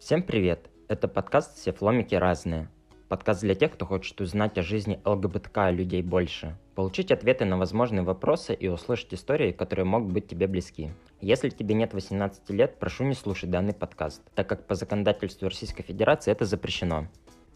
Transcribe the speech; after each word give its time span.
Всем 0.00 0.22
привет! 0.22 0.70
Это 0.88 1.08
подкаст 1.08 1.58
«Все 1.58 1.72
фломики 1.74 2.14
разные». 2.14 2.70
Подкаст 3.10 3.42
для 3.42 3.54
тех, 3.54 3.72
кто 3.72 3.84
хочет 3.84 4.18
узнать 4.22 4.56
о 4.56 4.62
жизни 4.62 4.98
ЛГБТК 5.04 5.70
людей 5.70 6.00
больше, 6.02 6.56
получить 6.74 7.12
ответы 7.12 7.44
на 7.44 7.58
возможные 7.58 8.02
вопросы 8.02 8.54
и 8.54 8.66
услышать 8.66 9.12
истории, 9.12 9.52
которые 9.52 9.84
могут 9.84 10.10
быть 10.10 10.26
тебе 10.26 10.46
близки. 10.46 10.90
Если 11.20 11.50
тебе 11.50 11.74
нет 11.74 11.92
18 11.92 12.48
лет, 12.48 12.78
прошу 12.78 13.04
не 13.04 13.14
слушать 13.14 13.50
данный 13.50 13.74
подкаст, 13.74 14.22
так 14.34 14.48
как 14.48 14.66
по 14.66 14.74
законодательству 14.74 15.48
Российской 15.48 15.82
Федерации 15.82 16.32
это 16.32 16.46
запрещено. 16.46 17.06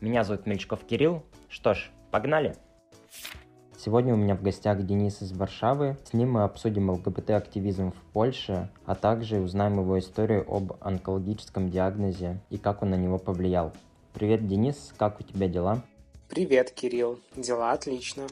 Меня 0.03 0.23
зовут 0.23 0.45
Мельчков 0.45 0.85
Кирилл. 0.85 1.25
Что 1.49 1.73
ж, 1.73 1.91
погнали! 2.11 2.57
Сегодня 3.85 4.15
у 4.15 4.17
меня 4.17 4.35
в 4.35 4.41
гостях 4.41 4.83
Денис 4.87 5.21
из 5.21 5.33
Варшавы. 5.33 5.99
С 6.05 6.15
ним 6.15 6.33
мы 6.33 6.45
обсудим 6.45 6.89
ЛГБТ-активизм 6.89 7.93
в 7.93 8.13
Польше, 8.15 8.71
а 8.87 8.95
также 8.95 9.41
узнаем 9.41 9.79
его 9.79 9.99
историю 9.99 10.47
об 10.49 10.73
онкологическом 10.81 11.69
диагнозе 11.69 12.41
и 12.49 12.57
как 12.57 12.83
он 12.83 12.93
на 12.93 12.95
него 12.95 13.19
повлиял. 13.19 13.75
Привет, 14.15 14.49
Денис, 14.49 14.95
как 14.97 15.21
у 15.21 15.23
тебя 15.23 15.49
дела? 15.49 15.83
Привет, 16.31 16.71
Кирилл. 16.71 17.21
Дела 17.37 17.73
отлично. 17.73 18.27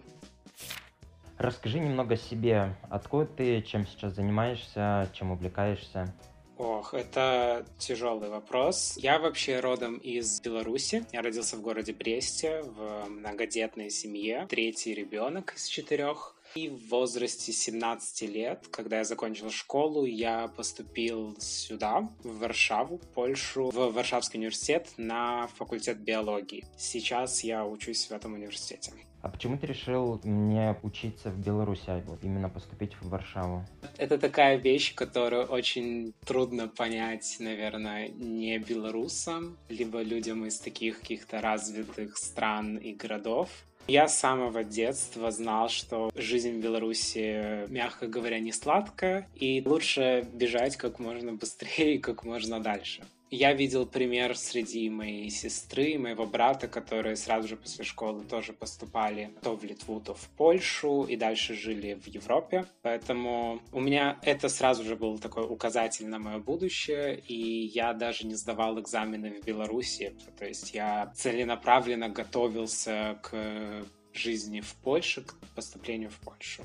Расскажи 1.37 1.81
немного 1.81 2.15
о 2.15 2.17
себе. 2.17 2.75
Откуда 2.89 3.27
ты, 3.27 3.61
чем 3.61 3.87
сейчас 3.87 4.15
занимаешься, 4.15 5.11
чем 5.13 5.33
увлекаешься? 5.33 6.15
Ох, 6.63 6.95
это 6.95 7.67
тяжелый 7.77 8.29
вопрос. 8.29 8.95
Я 8.97 9.19
вообще 9.19 9.59
родом 9.59 9.97
из 9.97 10.41
Беларуси. 10.41 11.05
Я 11.13 11.21
родился 11.21 11.57
в 11.57 11.61
городе 11.61 11.93
Бресте 11.93 12.63
в 12.63 13.09
многодетной 13.09 13.91
семье. 13.91 14.47
Третий 14.49 14.95
ребенок 14.95 15.55
из 15.57 15.67
четырех. 15.67 16.37
И 16.55 16.69
в 16.69 16.89
возрасте 16.89 17.51
17 17.51 18.23
лет, 18.31 18.69
когда 18.71 18.99
я 18.99 19.05
закончил 19.05 19.51
школу, 19.51 20.05
я 20.05 20.47
поступил 20.57 21.35
сюда, 21.41 22.09
в 22.23 22.39
Варшаву, 22.39 22.99
Польшу, 23.13 23.71
в 23.71 23.93
Варшавский 23.93 24.39
университет 24.39 24.89
на 24.97 25.49
факультет 25.57 25.99
биологии. 25.99 26.65
Сейчас 26.77 27.43
я 27.43 27.67
учусь 27.67 28.07
в 28.07 28.13
этом 28.13 28.35
университете. 28.35 28.93
А 29.23 29.29
почему 29.29 29.57
ты 29.57 29.69
решил 29.69 30.21
не 30.25 30.77
учиться 30.83 31.31
в 31.31 31.39
Беларуси, 31.39 31.85
а 31.87 32.03
вот 32.07 32.25
именно 32.25 32.49
поступить 32.49 32.95
в 33.01 33.09
Варшаву? 33.09 33.65
Это 33.97 34.19
такая 34.19 34.57
вещь, 34.57 34.95
которую 34.95 35.45
очень 35.45 36.13
трудно 36.27 36.67
понять, 36.67 37.37
наверное, 37.39 38.09
не 38.09 38.59
белорусам, 38.59 39.57
либо 39.69 40.03
людям 40.03 40.45
из 40.45 40.59
таких 40.59 40.99
каких-то 40.99 41.41
развитых 41.41 42.17
стран 42.19 42.77
и 42.77 42.93
городов. 42.93 43.49
Я 43.89 44.09
с 44.09 44.19
самого 44.19 44.65
детства 44.65 45.31
знал, 45.31 45.69
что 45.69 46.11
жизнь 46.15 46.59
в 46.59 46.63
Беларуси, 46.63 47.69
мягко 47.69 48.07
говоря, 48.07 48.41
не 48.41 48.53
сладкая, 48.53 49.29
и 49.35 49.63
лучше 49.65 50.27
бежать 50.33 50.77
как 50.77 50.99
можно 50.99 51.33
быстрее 51.33 51.97
и 51.97 51.99
как 51.99 52.25
можно 52.25 52.61
дальше. 52.61 53.05
Я 53.35 53.55
видел 53.55 53.87
пример 53.87 54.37
среди 54.37 54.91
моей 54.91 55.31
сестры 55.31 55.99
моего 55.99 56.27
брата, 56.27 56.69
которые 56.69 57.17
сразу 57.17 57.49
же 57.49 57.57
после 57.57 57.83
школы 57.83 58.25
тоже 58.25 58.53
поступали 58.53 59.35
то 59.41 59.57
в 59.57 59.65
Литву, 59.65 60.03
то 60.03 60.13
в 60.13 60.29
Польшу 60.37 61.05
и 61.05 61.17
дальше 61.17 61.55
жили 61.55 61.95
в 61.95 62.07
Европе. 62.09 62.67
Поэтому 62.83 63.63
у 63.73 63.81
меня 63.81 64.19
это 64.21 64.51
сразу 64.51 64.85
же 64.85 64.97
был 64.97 65.19
такой 65.19 65.45
указатель 65.45 66.07
на 66.09 66.19
мое 66.19 66.41
будущее, 66.41 67.19
и 67.21 67.65
я 67.69 67.95
даже 67.95 68.27
не 68.27 68.35
сдавал 68.35 68.79
экзамены 68.79 69.41
в 69.41 69.47
Беларуси. 69.47 70.15
То 70.39 70.45
есть 70.45 70.75
я 70.75 71.11
целенаправленно 71.17 72.11
готовился 72.11 73.19
к 73.23 73.87
жизни 74.13 74.61
в 74.61 74.75
Польше, 74.75 75.23
к 75.23 75.37
поступлению 75.55 76.11
в 76.11 76.19
Польшу. 76.19 76.65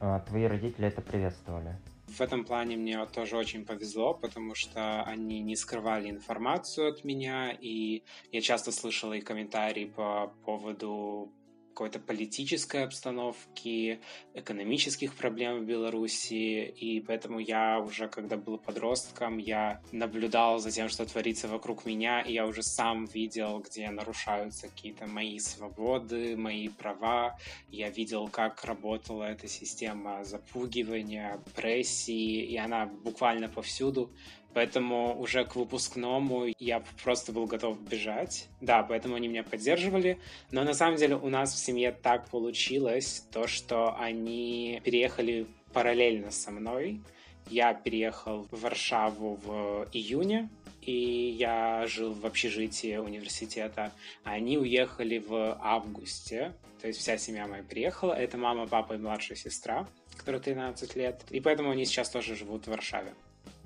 А 0.00 0.20
твои 0.20 0.44
родители 0.44 0.86
это 0.88 1.02
приветствовали? 1.02 1.76
В 2.06 2.20
этом 2.20 2.44
плане 2.44 2.76
мне 2.76 3.04
тоже 3.06 3.36
очень 3.36 3.64
повезло, 3.64 4.14
потому 4.14 4.54
что 4.54 5.02
они 5.02 5.40
не 5.40 5.56
скрывали 5.56 6.08
информацию 6.08 6.88
от 6.88 7.04
меня, 7.04 7.50
и 7.50 8.02
я 8.32 8.40
часто 8.40 8.72
слышала 8.72 9.14
и 9.14 9.20
комментарии 9.20 9.86
по 9.86 10.32
поводу 10.44 11.32
какой-то 11.76 11.98
политической 11.98 12.84
обстановки, 12.84 14.00
экономических 14.32 15.14
проблем 15.14 15.60
в 15.60 15.66
Беларуси, 15.66 16.64
и 16.64 17.00
поэтому 17.02 17.38
я 17.38 17.80
уже, 17.80 18.08
когда 18.08 18.38
был 18.38 18.56
подростком, 18.56 19.36
я 19.36 19.82
наблюдал 19.92 20.58
за 20.58 20.70
тем, 20.70 20.88
что 20.88 21.04
творится 21.04 21.48
вокруг 21.48 21.84
меня, 21.84 22.22
и 22.22 22.32
я 22.32 22.46
уже 22.46 22.62
сам 22.62 23.04
видел, 23.04 23.58
где 23.60 23.90
нарушаются 23.90 24.68
какие-то 24.68 25.06
мои 25.06 25.38
свободы, 25.38 26.34
мои 26.38 26.70
права. 26.70 27.38
Я 27.68 27.90
видел, 27.90 28.28
как 28.28 28.64
работала 28.64 29.24
эта 29.24 29.46
система 29.46 30.24
запугивания, 30.24 31.42
прессии, 31.54 32.42
и 32.42 32.56
она 32.56 32.86
буквально 32.86 33.50
повсюду. 33.50 34.10
Поэтому 34.56 35.14
уже 35.20 35.44
к 35.44 35.54
выпускному 35.54 36.46
я 36.58 36.82
просто 37.04 37.30
был 37.30 37.44
готов 37.44 37.78
бежать. 37.78 38.48
Да, 38.62 38.82
поэтому 38.82 39.14
они 39.14 39.28
меня 39.28 39.42
поддерживали. 39.42 40.18
Но 40.50 40.64
на 40.64 40.72
самом 40.72 40.96
деле 40.96 41.14
у 41.14 41.28
нас 41.28 41.52
в 41.52 41.58
семье 41.58 41.92
так 41.92 42.30
получилось, 42.30 43.26
то, 43.30 43.46
что 43.46 43.94
они 43.98 44.80
переехали 44.82 45.46
параллельно 45.74 46.30
со 46.30 46.52
мной. 46.52 47.02
Я 47.50 47.74
переехал 47.74 48.46
в 48.50 48.62
Варшаву 48.62 49.38
в 49.44 49.88
июне, 49.92 50.48
и 50.80 51.36
я 51.38 51.86
жил 51.86 52.14
в 52.14 52.24
общежитии 52.24 52.96
университета. 52.96 53.92
Они 54.24 54.56
уехали 54.56 55.18
в 55.18 55.58
августе, 55.60 56.54
то 56.80 56.86
есть 56.86 57.00
вся 57.00 57.18
семья 57.18 57.46
моя 57.46 57.62
приехала. 57.62 58.14
Это 58.14 58.38
мама, 58.38 58.66
папа 58.66 58.94
и 58.94 58.96
младшая 58.96 59.36
сестра, 59.36 59.86
которая 60.16 60.40
13 60.40 60.96
лет. 60.96 61.20
И 61.28 61.40
поэтому 61.40 61.72
они 61.72 61.84
сейчас 61.84 62.08
тоже 62.08 62.34
живут 62.34 62.64
в 62.64 62.68
Варшаве. 62.68 63.12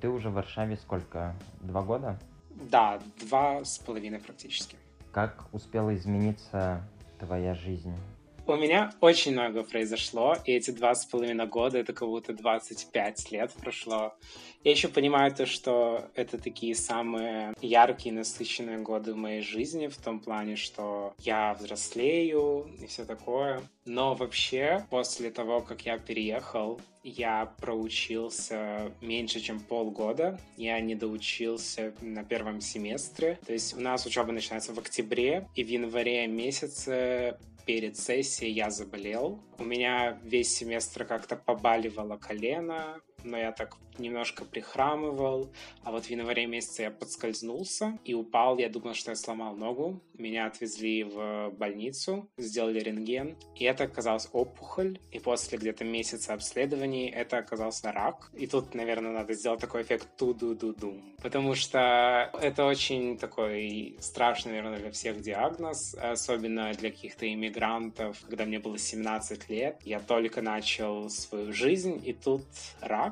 Ты 0.01 0.09
уже 0.09 0.31
в 0.31 0.35
Варшаве 0.35 0.77
сколько? 0.77 1.35
Два 1.61 1.83
года? 1.83 2.19
Да, 2.71 3.01
два 3.21 3.65
с 3.65 3.79
половиной 3.79 4.19
практически. 4.19 4.77
Как 5.13 5.47
успела 5.53 5.95
измениться 5.95 6.83
твоя 7.19 7.55
жизнь? 7.55 7.95
У 8.51 8.57
меня 8.57 8.93
очень 9.01 9.31
много 9.31 9.63
произошло, 9.63 10.37
и 10.45 10.51
эти 10.51 10.73
два 10.73 10.97
с 10.97 11.07
половиной 11.07 11.47
года, 11.47 11.79
это 11.79 11.93
как 11.93 12.09
будто 12.09 12.33
25 12.33 13.31
лет 13.31 13.53
прошло. 13.53 14.13
Я 14.65 14.73
еще 14.73 14.89
понимаю 14.89 15.33
то, 15.33 15.47
что 15.47 16.11
это 16.17 16.37
такие 16.37 16.75
самые 16.75 17.55
яркие, 17.63 18.13
насыщенные 18.13 18.79
годы 18.79 19.15
в 19.15 19.17
моей 19.17 19.41
жизни, 19.41 19.87
в 19.87 19.97
том 19.97 20.19
плане, 20.19 20.57
что 20.57 21.15
я 21.21 21.55
взрослею 21.55 22.69
и 22.83 22.87
все 22.89 23.05
такое. 23.05 23.63
Но 23.87 24.15
вообще, 24.15 24.85
после 24.91 25.31
того, 25.31 25.61
как 25.61 25.87
я 25.87 25.97
переехал, 25.99 26.81
я 27.03 27.55
проучился 27.61 28.93
меньше, 29.01 29.41
чем 29.41 29.61
полгода. 29.61 30.39
Я 30.57 30.79
не 30.81 30.95
доучился 30.95 31.95
на 32.03 32.25
первом 32.25 32.61
семестре. 32.61 33.39
То 33.47 33.53
есть 33.53 33.75
у 33.77 33.81
нас 33.81 34.05
учеба 34.05 34.33
начинается 34.33 34.75
в 34.75 34.79
октябре, 34.79 35.49
и 35.55 35.65
в 35.65 35.69
январе 35.69 36.27
месяце 36.27 37.39
перед 37.65 37.97
сессией 37.97 38.53
я 38.53 38.71
заболел. 38.71 39.43
У 39.59 39.65
меня 39.65 40.19
весь 40.23 40.55
семестр 40.55 41.05
как-то 41.05 41.37
побаливало 41.37 42.17
колено, 42.17 43.01
но 43.25 43.39
я 43.39 43.53
так 43.53 43.77
немножко 43.99 44.45
прихрамывал. 44.45 45.51
А 45.85 45.91
вот 45.93 46.07
в 46.07 46.11
январе 46.11 46.47
месяце 46.47 46.83
я 46.83 46.91
подскользнулся 46.91 47.99
и 48.05 48.15
упал. 48.15 48.59
Я 48.59 48.69
думал, 48.69 48.95
что 48.95 49.11
я 49.11 49.17
сломал 49.17 49.57
ногу. 49.57 50.01
Меня 50.15 50.47
отвезли 50.47 51.05
в 51.05 51.51
больницу, 51.51 52.29
сделали 52.37 52.81
рентген. 52.81 53.37
И 53.55 53.65
это 53.65 53.85
оказалось 53.85 54.29
опухоль. 54.33 54.99
И 55.11 55.19
после 55.19 55.59
где-то 55.59 55.85
месяца 55.85 56.35
обследований 56.35 57.09
это 57.09 57.39
оказался 57.39 57.93
рак. 57.93 58.31
И 58.35 58.47
тут, 58.47 58.75
наверное, 58.75 59.13
надо 59.13 59.35
сделать 59.35 59.61
такой 59.61 59.83
эффект 59.83 60.09
ту-ду-ду-ду. 60.17 61.01
Потому 61.23 61.55
что 61.55 62.31
это 62.41 62.65
очень 62.65 63.19
такой 63.19 63.97
страшный, 64.01 64.53
наверное, 64.53 64.79
для 64.79 64.91
всех 64.91 65.21
диагноз. 65.21 65.95
Особенно 65.95 66.73
для 66.75 66.91
каких-то 66.91 67.31
иммигрантов. 67.33 68.21
Когда 68.29 68.45
мне 68.45 68.59
было 68.59 68.79
17 68.79 69.49
лет, 69.51 69.79
я 69.85 70.01
только 70.01 70.43
начал 70.43 71.11
свою 71.11 71.53
жизнь, 71.53 72.01
и 72.05 72.13
тут 72.13 72.45
рак. 72.81 73.10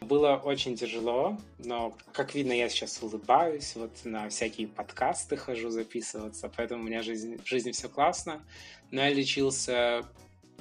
Было 0.00 0.36
очень 0.36 0.76
тяжело, 0.76 1.38
но, 1.58 1.94
как 2.12 2.34
видно, 2.34 2.52
я 2.52 2.68
сейчас 2.68 3.02
улыбаюсь, 3.02 3.76
вот 3.76 3.92
на 4.04 4.28
всякие 4.28 4.66
подкасты 4.66 5.36
хожу 5.36 5.70
записываться, 5.70 6.50
поэтому 6.56 6.82
у 6.82 6.86
меня 6.86 7.02
жизнь, 7.02 7.36
в 7.42 7.46
жизни 7.46 7.72
все 7.72 7.88
классно. 7.88 8.42
Но 8.90 9.02
я 9.02 9.10
лечился 9.10 10.04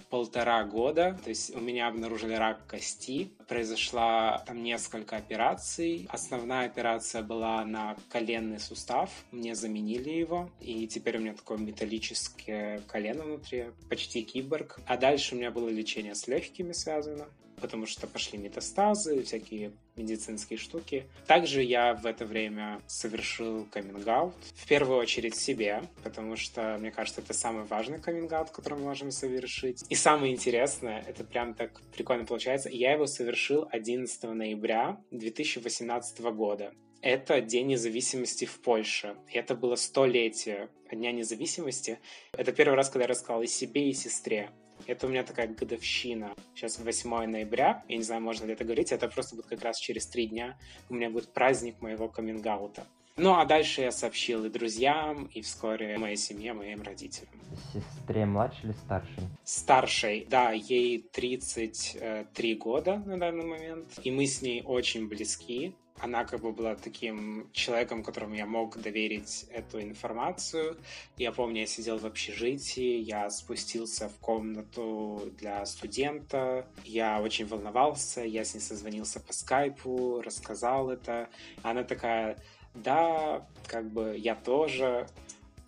полтора 0.09 0.63
года, 0.63 1.17
то 1.23 1.29
есть 1.29 1.55
у 1.55 1.59
меня 1.59 1.87
обнаружили 1.87 2.33
рак 2.33 2.65
кости, 2.67 3.31
произошла 3.47 4.43
там 4.45 4.63
несколько 4.63 5.17
операций. 5.17 6.07
Основная 6.09 6.65
операция 6.65 7.21
была 7.21 7.63
на 7.65 7.95
коленный 8.09 8.59
сустав, 8.59 9.09
мне 9.31 9.55
заменили 9.55 10.09
его, 10.09 10.49
и 10.59 10.87
теперь 10.87 11.17
у 11.17 11.21
меня 11.21 11.33
такое 11.33 11.57
металлическое 11.57 12.79
колено 12.87 13.23
внутри, 13.23 13.65
почти 13.89 14.23
киборг. 14.23 14.79
А 14.87 14.97
дальше 14.97 15.35
у 15.35 15.37
меня 15.37 15.51
было 15.51 15.69
лечение 15.69 16.15
с 16.15 16.27
легкими 16.27 16.71
связано, 16.71 17.27
потому 17.59 17.85
что 17.85 18.07
пошли 18.07 18.37
метастазы, 18.37 19.23
всякие 19.23 19.71
медицинские 19.95 20.57
штуки. 20.57 21.05
Также 21.27 21.61
я 21.61 21.93
в 21.93 22.05
это 22.05 22.25
время 22.25 22.81
совершил 22.87 23.65
каминг-аут. 23.65 24.33
В 24.55 24.67
первую 24.67 24.97
очередь 24.97 25.35
себе, 25.35 25.83
потому 26.03 26.35
что, 26.35 26.77
мне 26.79 26.91
кажется, 26.91 27.21
это 27.21 27.33
самый 27.33 27.65
важный 27.65 27.99
каминг-аут, 27.99 28.51
который 28.51 28.79
мы 28.79 28.85
можем 28.85 29.11
совершить. 29.11 29.83
И 29.89 29.95
самое 29.95 30.33
интересное, 30.33 31.03
это 31.07 31.23
прям 31.23 31.53
так 31.53 31.81
прикольно 31.95 32.25
получается, 32.25 32.69
я 32.69 32.93
его 32.93 33.05
совершил 33.07 33.67
11 33.71 34.23
ноября 34.23 35.01
2018 35.11 36.19
года. 36.21 36.73
Это 37.01 37.39
День 37.39 37.67
независимости 37.67 38.45
в 38.45 38.59
Польше. 38.59 39.15
Это 39.31 39.55
было 39.55 39.75
столетие 39.75 40.69
Дня 40.91 41.11
независимости. 41.11 41.99
Это 42.33 42.51
первый 42.51 42.75
раз, 42.75 42.89
когда 42.89 43.03
я 43.03 43.07
рассказал 43.07 43.41
и 43.41 43.47
себе, 43.47 43.89
и 43.89 43.93
сестре. 43.93 44.49
Это 44.87 45.07
у 45.07 45.09
меня 45.09 45.23
такая 45.23 45.47
годовщина. 45.47 46.33
Сейчас 46.55 46.79
8 46.79 47.25
ноября. 47.25 47.83
Я 47.87 47.97
не 47.97 48.03
знаю, 48.03 48.21
можно 48.21 48.45
ли 48.45 48.53
это 48.53 48.63
говорить. 48.63 48.91
Это 48.91 49.07
просто 49.07 49.35
будет 49.35 49.47
как 49.47 49.61
раз 49.61 49.79
через 49.79 50.07
три 50.07 50.27
дня. 50.27 50.57
У 50.89 50.95
меня 50.95 51.09
будет 51.09 51.33
праздник 51.33 51.81
моего 51.81 52.07
каминг 52.07 52.45
-аута. 52.45 52.83
Ну, 53.19 53.37
а 53.37 53.43
дальше 53.43 53.81
я 53.81 53.91
сообщил 53.91 54.45
и 54.45 54.49
друзьям, 54.49 55.25
и 55.33 55.41
вскоре 55.41 55.97
моей 55.97 56.15
семье, 56.15 56.53
моим 56.53 56.81
родителям. 56.81 57.33
Сестре 57.73 58.25
младшей 58.25 58.69
или 58.69 58.71
старшей? 58.71 59.23
Старшей, 59.43 60.27
да, 60.29 60.51
ей 60.51 60.99
33 61.11 62.55
года 62.55 62.95
на 63.05 63.19
данный 63.19 63.45
момент. 63.45 63.87
И 64.03 64.11
мы 64.11 64.25
с 64.25 64.41
ней 64.41 64.63
очень 64.65 65.09
близки. 65.09 65.75
Она 66.01 66.23
как 66.25 66.41
бы 66.41 66.51
была 66.51 66.75
таким 66.75 67.49
человеком, 67.51 68.03
которому 68.03 68.35
я 68.35 68.45
мог 68.45 68.77
доверить 68.77 69.45
эту 69.51 69.81
информацию. 69.81 70.77
Я 71.17 71.31
помню, 71.31 71.61
я 71.61 71.67
сидел 71.67 71.97
в 71.97 72.05
общежитии, 72.05 72.99
я 72.99 73.29
спустился 73.29 74.07
в 74.07 74.17
комнату 74.19 75.31
для 75.37 75.65
студента. 75.65 76.65
Я 76.85 77.21
очень 77.21 77.45
волновался, 77.45 78.21
я 78.23 78.45
с 78.45 78.53
ней 78.53 78.61
созвонился 78.61 79.19
по 79.19 79.33
скайпу, 79.33 80.21
рассказал 80.21 80.89
это. 80.89 81.29
Она 81.63 81.83
такая, 81.83 82.37
да, 82.73 83.45
как 83.67 83.91
бы 83.91 84.15
я 84.17 84.35
тоже. 84.35 85.07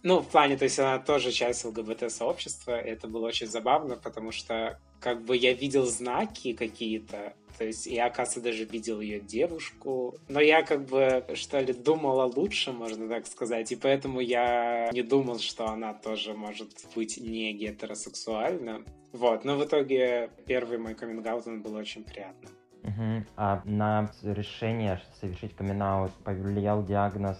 Ну, 0.04 0.20
в 0.20 0.28
плане, 0.28 0.58
то 0.58 0.64
есть 0.64 0.80
она 0.80 0.98
тоже 0.98 1.32
часть 1.32 1.64
ЛГБТ-сообщества, 1.64 2.72
это 2.72 3.08
было 3.08 3.28
очень 3.28 3.48
забавно, 3.48 3.98
потому 3.98 4.32
что 4.32 4.80
как 5.00 5.24
бы 5.24 5.36
я 5.36 5.54
видел 5.54 5.86
знаки 5.86 6.54
какие-то, 6.54 7.34
то 7.62 7.68
есть 7.68 7.86
я, 7.86 8.08
оказывается, 8.08 8.42
даже 8.42 8.66
видел 8.66 9.02
ее 9.02 9.20
девушку, 9.20 10.18
но 10.28 10.42
я 10.42 10.64
как 10.64 10.86
бы, 10.86 11.24
что 11.36 11.60
ли, 11.60 11.74
думала 11.74 12.24
лучше, 12.24 12.72
можно 12.72 13.08
так 13.08 13.28
сказать, 13.28 13.72
и 13.72 13.76
поэтому 13.76 14.20
я 14.20 14.90
не 14.92 15.04
думал, 15.04 15.38
что 15.38 15.68
она 15.68 15.94
тоже 15.94 16.34
может 16.34 16.70
быть 16.96 17.18
не 17.18 17.54
гетеросексуальна. 17.54 18.84
Вот, 19.12 19.46
но 19.46 19.58
в 19.58 19.64
итоге 19.64 20.32
первый 20.48 20.80
мой 20.80 20.96
каминг 20.96 21.24
он 21.46 21.62
был 21.62 21.76
очень 21.76 22.04
приятным. 22.04 22.52
Угу. 22.84 23.26
А 23.38 23.62
на 23.66 24.12
решение 24.24 25.02
совершить 25.20 25.56
камин 25.56 26.10
повлиял 26.24 26.84
диагноз 26.84 27.38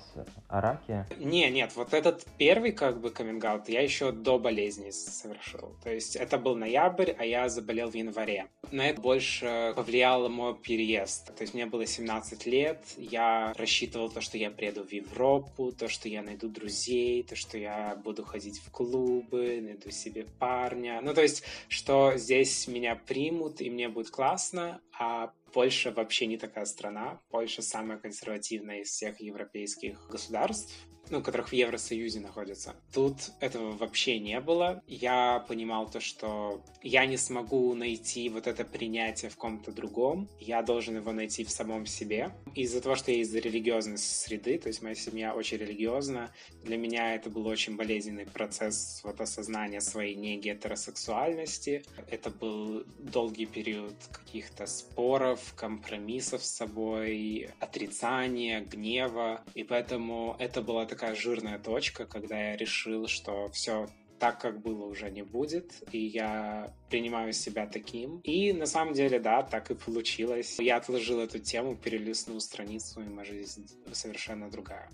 о 0.48 0.62
раке? 0.62 1.06
Не, 1.18 1.50
нет, 1.50 1.72
вот 1.76 1.94
этот 1.94 2.26
первый 2.38 2.72
как 2.72 3.00
бы 3.00 3.10
каминг 3.10 3.42
я 3.68 3.82
еще 3.82 4.12
до 4.12 4.38
болезни 4.38 4.92
совершил. 4.92 5.76
То 5.84 5.92
есть 5.92 6.16
это 6.16 6.38
был 6.38 6.56
ноябрь, 6.56 7.12
а 7.18 7.26
я 7.26 7.50
заболел 7.50 7.90
в 7.90 7.96
январе. 7.96 8.48
На 8.72 8.88
это 8.88 9.02
больше 9.02 9.74
повлиял 9.76 10.30
мой 10.30 10.56
переезд. 10.56 11.36
То 11.36 11.42
есть 11.42 11.54
мне 11.54 11.66
было 11.66 11.86
17 11.86 12.46
лет, 12.46 12.84
я 12.98 13.54
рассчитывал 13.58 14.10
то, 14.10 14.22
что 14.22 14.38
я 14.38 14.52
приеду 14.52 14.84
в 14.84 14.92
Европу, 14.92 15.72
то, 15.72 15.88
что 15.88 16.08
я 16.08 16.22
найду 16.22 16.50
друзей, 16.50 17.24
то, 17.24 17.36
что 17.36 17.58
я 17.58 18.00
буду 18.04 18.24
ходить 18.24 18.60
в 18.60 18.70
клубы, 18.72 19.60
найду 19.62 19.90
себе 19.90 20.26
парня. 20.40 21.00
Ну, 21.02 21.14
то 21.14 21.22
есть, 21.22 21.44
что 21.68 22.14
здесь 22.16 22.68
меня 22.68 22.96
примут, 22.96 23.62
и 23.62 23.70
мне 23.70 23.90
будет 23.90 24.12
классно, 24.12 24.80
а 24.98 25.31
about 25.32 25.41
Польша 25.54 25.92
вообще 25.92 26.28
не 26.28 26.38
такая 26.38 26.66
страна. 26.66 27.20
Польша 27.30 27.62
самая 27.62 27.98
консервативная 27.98 28.82
из 28.82 28.90
всех 28.90 29.20
европейских 29.20 30.08
государств 30.10 30.74
ну, 31.12 31.22
которых 31.22 31.50
в 31.50 31.54
Евросоюзе 31.54 32.22
находятся. 32.22 32.74
Тут 32.94 33.16
этого 33.42 33.72
вообще 33.72 34.18
не 34.20 34.40
было. 34.40 34.82
Я 34.88 35.46
понимал 35.48 35.90
то, 35.90 36.00
что 36.00 36.64
я 36.82 37.06
не 37.06 37.18
смогу 37.18 37.76
найти 37.76 38.30
вот 38.30 38.48
это 38.48 38.64
принятие 38.64 39.30
в 39.30 39.36
ком-то 39.36 39.72
другом. 39.72 40.30
Я 40.40 40.62
должен 40.62 40.96
его 40.96 41.12
найти 41.12 41.44
в 41.44 41.52
самом 41.52 41.86
себе. 41.86 42.32
Из-за 42.56 42.82
того, 42.82 42.96
что 42.96 43.12
я 43.12 43.18
из 43.18 43.36
религиозной 43.36 43.98
среды, 43.98 44.58
то 44.58 44.70
есть 44.70 44.82
моя 44.82 44.96
семья 44.96 45.34
очень 45.36 45.58
религиозна, 45.58 46.32
для 46.64 46.78
меня 46.78 47.14
это 47.14 47.30
был 47.30 47.46
очень 47.46 47.76
болезненный 47.76 48.26
процесс 48.26 49.02
вот 49.04 49.20
осознания 49.20 49.82
своей 49.82 50.16
не 50.16 50.38
гетеросексуальности. 50.38 51.84
Это 52.10 52.30
был 52.30 52.86
долгий 53.00 53.46
период 53.46 53.96
каких-то 54.12 54.66
споров, 54.66 55.41
компромиссов 55.56 56.44
с 56.44 56.56
собой, 56.56 57.50
отрицания, 57.60 58.62
гнева. 58.62 59.42
И 59.54 59.64
поэтому 59.64 60.36
это 60.40 60.62
была 60.62 60.86
такая 60.86 61.16
жирная 61.16 61.60
точка, 61.60 62.06
когда 62.06 62.52
я 62.52 62.58
решил, 62.58 63.08
что 63.08 63.50
все 63.50 63.88
так, 64.22 64.40
как 64.40 64.62
было, 64.62 64.86
уже 64.86 65.10
не 65.10 65.24
будет, 65.24 65.84
и 65.92 65.98
я 65.98 66.72
принимаю 66.90 67.34
себя 67.34 67.66
таким. 67.66 68.20
И 68.20 68.54
на 68.54 68.68
самом 68.68 68.94
деле, 68.94 69.20
да, 69.20 69.42
так 69.42 69.72
и 69.72 69.76
получилось. 69.76 70.60
Я 70.60 70.78
отложил 70.78 71.20
эту 71.20 71.40
тему, 71.40 71.76
перелистнул 71.76 72.40
страницу, 72.40 73.02
и 73.02 73.10
моя 73.10 73.26
жизнь 73.26 73.66
совершенно 73.92 74.50
другая. 74.52 74.90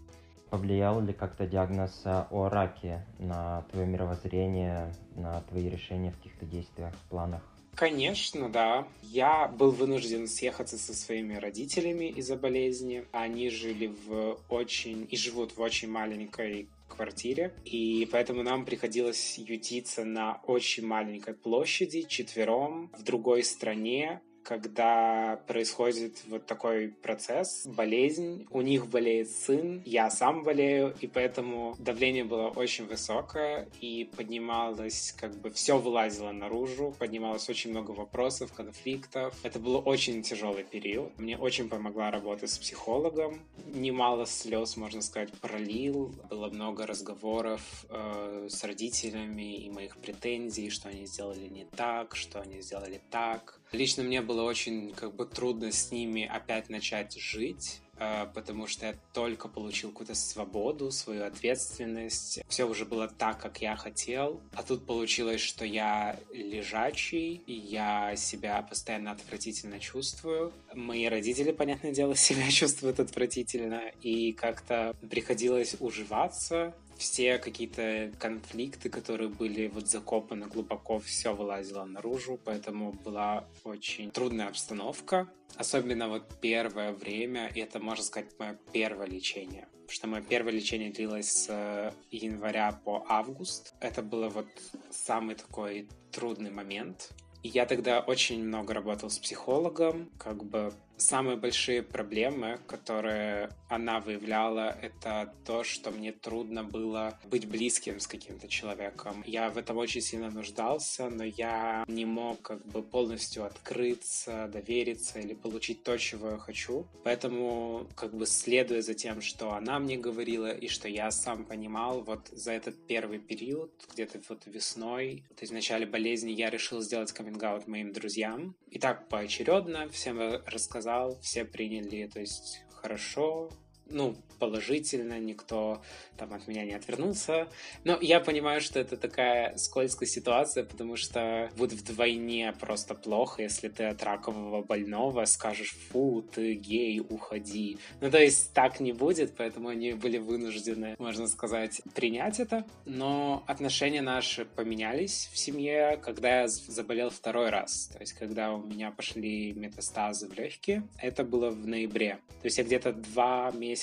Повлиял 0.50 1.02
ли 1.02 1.12
как-то 1.12 1.46
диагноз 1.46 2.02
э, 2.06 2.24
о 2.32 2.48
раке 2.48 3.06
на 3.20 3.64
твое 3.72 3.86
мировоззрение, 3.86 4.94
на 5.18 5.42
твои 5.42 5.70
решения 5.70 6.12
в 6.12 6.18
каких-то 6.18 6.46
действиях, 6.46 6.94
планах? 7.10 7.42
Конечно, 7.78 8.50
да. 8.50 8.88
Я 9.04 9.48
был 9.48 9.70
вынужден 9.70 10.28
съехаться 10.28 10.80
со 10.80 10.96
своими 10.96 11.36
родителями 11.36 12.06
из-за 12.06 12.36
болезни. 12.36 13.06
Они 13.12 13.52
жили 13.52 13.94
в 14.08 14.40
очень 14.50 15.08
и 15.12 15.16
живут 15.16 15.56
в 15.56 15.62
очень 15.62 15.88
маленькой 15.88 16.70
квартире, 16.88 17.54
и 17.66 18.08
поэтому 18.12 18.42
нам 18.42 18.66
приходилось 18.66 19.38
ютиться 19.38 20.06
на 20.06 20.42
очень 20.48 20.88
маленькой 20.88 21.36
площади 21.36 22.02
четвером 22.02 22.90
в 22.98 23.04
другой 23.04 23.44
стране, 23.44 24.22
когда 24.48 25.42
происходит 25.46 26.24
вот 26.28 26.46
такой 26.46 26.88
процесс, 26.88 27.68
болезнь, 27.68 28.48
у 28.50 28.62
них 28.62 28.88
болеет 28.88 29.30
сын, 29.30 29.82
я 29.86 30.10
сам 30.10 30.44
болею, 30.44 30.96
и 31.02 31.08
поэтому 31.08 31.76
давление 31.80 32.24
было 32.24 32.48
очень 32.48 32.88
высокое, 32.88 33.68
и 33.82 34.10
поднималось, 34.16 35.14
как 35.20 35.36
бы 35.36 35.50
все 35.52 35.78
вылазило 35.78 36.32
наружу, 36.32 36.96
поднималось 36.98 37.50
очень 37.50 37.72
много 37.72 37.92
вопросов, 37.92 38.54
конфликтов. 38.54 39.36
Это 39.44 39.60
был 39.60 39.82
очень 39.84 40.24
тяжелый 40.24 40.64
период. 40.64 41.12
Мне 41.20 41.38
очень 41.38 41.68
помогла 41.68 42.10
работа 42.10 42.48
с 42.48 42.58
психологом. 42.58 43.42
Немало 43.74 44.26
слез, 44.26 44.78
можно 44.78 45.02
сказать, 45.02 45.34
пролил. 45.42 46.16
Было 46.30 46.48
много 46.48 46.88
разговоров 46.88 47.86
э, 47.90 48.48
с 48.50 48.64
родителями 48.64 49.58
и 49.58 49.70
моих 49.70 49.98
претензий, 49.98 50.70
что 50.70 50.88
они 50.88 51.06
сделали 51.06 51.50
не 51.50 51.66
так, 51.66 52.16
что 52.16 52.40
они 52.40 52.62
сделали 52.62 53.02
так. 53.12 53.60
Лично 53.72 54.04
мне 54.04 54.22
было 54.22 54.44
очень 54.44 54.94
как 54.94 55.16
бы 55.16 55.26
трудно 55.26 55.72
с 55.72 55.92
ними 55.92 56.26
опять 56.26 56.70
начать 56.70 57.18
жить, 57.20 57.82
э, 57.98 58.26
потому 58.34 58.66
что 58.68 58.86
я 58.88 58.96
только 59.14 59.50
получил 59.50 59.90
какую-то 59.92 60.16
свободу, 60.16 60.90
свою 60.92 61.26
ответственность. 61.26 62.40
Все 62.48 62.64
уже 62.64 62.86
было 62.86 63.08
так, 63.10 63.42
как 63.42 63.62
я 63.62 63.76
хотел. 63.76 64.42
А 64.54 64.64
тут 64.64 64.86
получилось, 64.86 65.42
что 65.42 65.66
я 65.66 66.18
лежачий, 66.32 67.42
и 67.46 67.54
я 67.54 68.16
себя 68.16 68.62
постоянно 68.62 69.12
отвратительно 69.12 69.80
чувствую. 69.80 70.54
Мои 70.74 71.08
родители, 71.08 71.52
понятное 71.52 71.92
дело, 71.92 72.16
себя 72.16 72.50
чувствуют 72.50 73.00
отвратительно, 73.00 73.92
и 74.02 74.32
как-то 74.32 74.96
приходилось 75.10 75.76
уживаться 75.80 76.74
все 76.98 77.38
какие-то 77.38 78.12
конфликты, 78.20 78.90
которые 78.90 79.30
были 79.30 79.68
вот 79.68 79.88
закопаны 79.88 80.48
глубоко, 80.48 81.00
все 81.00 81.34
вылазило 81.34 81.86
наружу, 81.86 82.40
поэтому 82.44 82.92
была 82.92 83.48
очень 83.64 84.12
трудная 84.12 84.48
обстановка. 84.48 85.30
Особенно 85.56 86.10
вот 86.10 86.40
первое 86.42 86.92
время, 86.92 87.48
и 87.56 87.60
это, 87.60 87.80
можно 87.80 88.04
сказать, 88.04 88.38
мое 88.40 88.58
первое 88.74 89.08
лечение. 89.08 89.68
Потому 89.72 89.92
что 89.92 90.08
мое 90.08 90.22
первое 90.22 90.52
лечение 90.52 90.92
длилось 90.92 91.32
с 91.32 91.48
э, 91.50 91.92
января 92.12 92.74
по 92.84 93.06
август. 93.08 93.74
Это 93.80 94.02
было 94.02 94.28
вот 94.28 94.48
самый 94.92 95.36
такой 95.36 95.88
трудный 96.12 96.52
момент. 96.52 97.12
И 97.44 97.48
я 97.48 97.66
тогда 97.66 98.02
очень 98.02 98.44
много 98.44 98.74
работал 98.74 99.10
с 99.10 99.18
психологом, 99.18 100.10
как 100.18 100.44
бы 100.44 100.74
самые 100.98 101.38
большие 101.38 101.84
проблемы, 101.84 102.60
которые 102.68 103.50
она 103.70 104.00
выявляла, 104.00 104.76
это 104.82 105.34
то, 105.46 105.64
что 105.64 105.92
мне 105.92 106.12
трудно 106.12 106.64
было 106.64 107.20
быть 107.26 107.48
близким 107.48 108.00
с 108.00 108.08
каким-то 108.08 108.48
человеком. 108.48 109.24
Я 109.26 109.50
в 109.50 109.58
этом 109.58 109.78
очень 109.78 110.02
сильно 110.02 110.30
нуждался, 110.30 111.10
но 111.10 111.24
я 111.24 111.86
не 111.88 112.06
мог 112.06 112.42
как 112.42 112.66
бы 112.66 112.82
полностью 112.82 113.46
открыться, 113.46 114.50
довериться 114.52 115.20
или 115.20 115.34
получить 115.34 115.84
то, 115.84 115.98
чего 115.98 116.32
я 116.32 116.38
хочу. 116.38 116.88
Поэтому, 117.04 117.88
как 117.96 118.14
бы 118.14 118.26
следуя 118.26 118.82
за 118.82 118.94
тем, 118.94 119.22
что 119.22 119.54
она 119.54 119.80
мне 119.80 119.98
говорила 119.98 120.52
и 120.52 120.68
что 120.68 120.88
я 120.88 121.12
сам 121.12 121.46
понимал, 121.46 122.02
вот 122.02 122.28
за 122.32 122.54
этот 122.54 122.76
первый 122.88 123.20
период, 123.20 123.72
где-то 123.94 124.20
вот 124.30 124.44
весной, 124.46 125.24
то 125.30 125.42
есть 125.42 125.52
в 125.52 125.56
начале 125.56 125.86
болезни, 125.86 126.32
я 126.32 126.50
решил 126.50 126.82
сделать 126.82 127.12
каминг 127.12 127.38
моим 127.68 127.94
друзьям. 127.94 128.56
И 128.72 128.80
так 128.80 129.08
поочередно 129.10 129.88
всем 129.90 130.20
рассказал 130.46 130.87
сказал, 130.88 131.20
все 131.22 131.44
приняли, 131.44 132.08
то 132.08 132.22
есть 132.22 132.62
хорошо, 132.82 133.50
ну, 133.90 134.16
положительно, 134.40 135.20
никто 135.20 135.82
там 136.18 136.34
от 136.34 136.48
меня 136.48 136.66
не 136.66 136.74
отвернулся. 136.74 137.48
Но 137.84 137.98
я 138.02 138.20
понимаю, 138.20 138.62
что 138.62 138.80
это 138.80 138.98
такая 138.98 139.56
скользкая 139.58 140.08
ситуация, 140.08 140.64
потому 140.64 140.96
что 140.96 141.50
будет 141.58 141.80
вдвойне 141.80 142.54
просто 142.60 142.96
плохо, 142.96 143.44
если 143.44 143.68
ты 143.68 143.86
от 143.86 144.04
ракового 144.04 144.64
больного 144.64 145.26
скажешь, 145.26 145.76
фу, 145.90 146.24
ты 146.34 146.54
гей, 146.54 147.00
уходи. 147.00 147.78
Ну, 148.02 148.10
то 148.10 148.20
есть 148.20 148.54
так 148.54 148.80
не 148.80 148.94
будет, 148.94 149.36
поэтому 149.36 149.70
они 149.70 149.94
были 149.94 150.18
вынуждены, 150.18 150.96
можно 151.00 151.28
сказать, 151.28 151.82
принять 151.94 152.40
это. 152.40 152.66
Но 152.86 153.44
отношения 153.48 154.02
наши 154.02 154.46
поменялись 154.46 155.30
в 155.32 155.38
семье, 155.38 156.00
когда 156.04 156.42
я 156.42 156.48
заболел 156.48 157.10
второй 157.10 157.50
раз. 157.50 157.90
То 157.94 158.00
есть, 158.00 158.14
когда 158.14 158.54
у 158.54 158.64
меня 158.64 158.92
пошли 158.92 159.54
метастазы 159.54 160.28
в 160.28 160.34
легкие, 160.34 160.88
это 161.00 161.24
было 161.24 161.50
в 161.50 161.68
ноябре. 161.68 162.20
То 162.42 162.46
есть, 162.46 162.58
я 162.58 162.64
где-то 162.64 162.94
два 162.94 163.52
месяца 163.52 163.77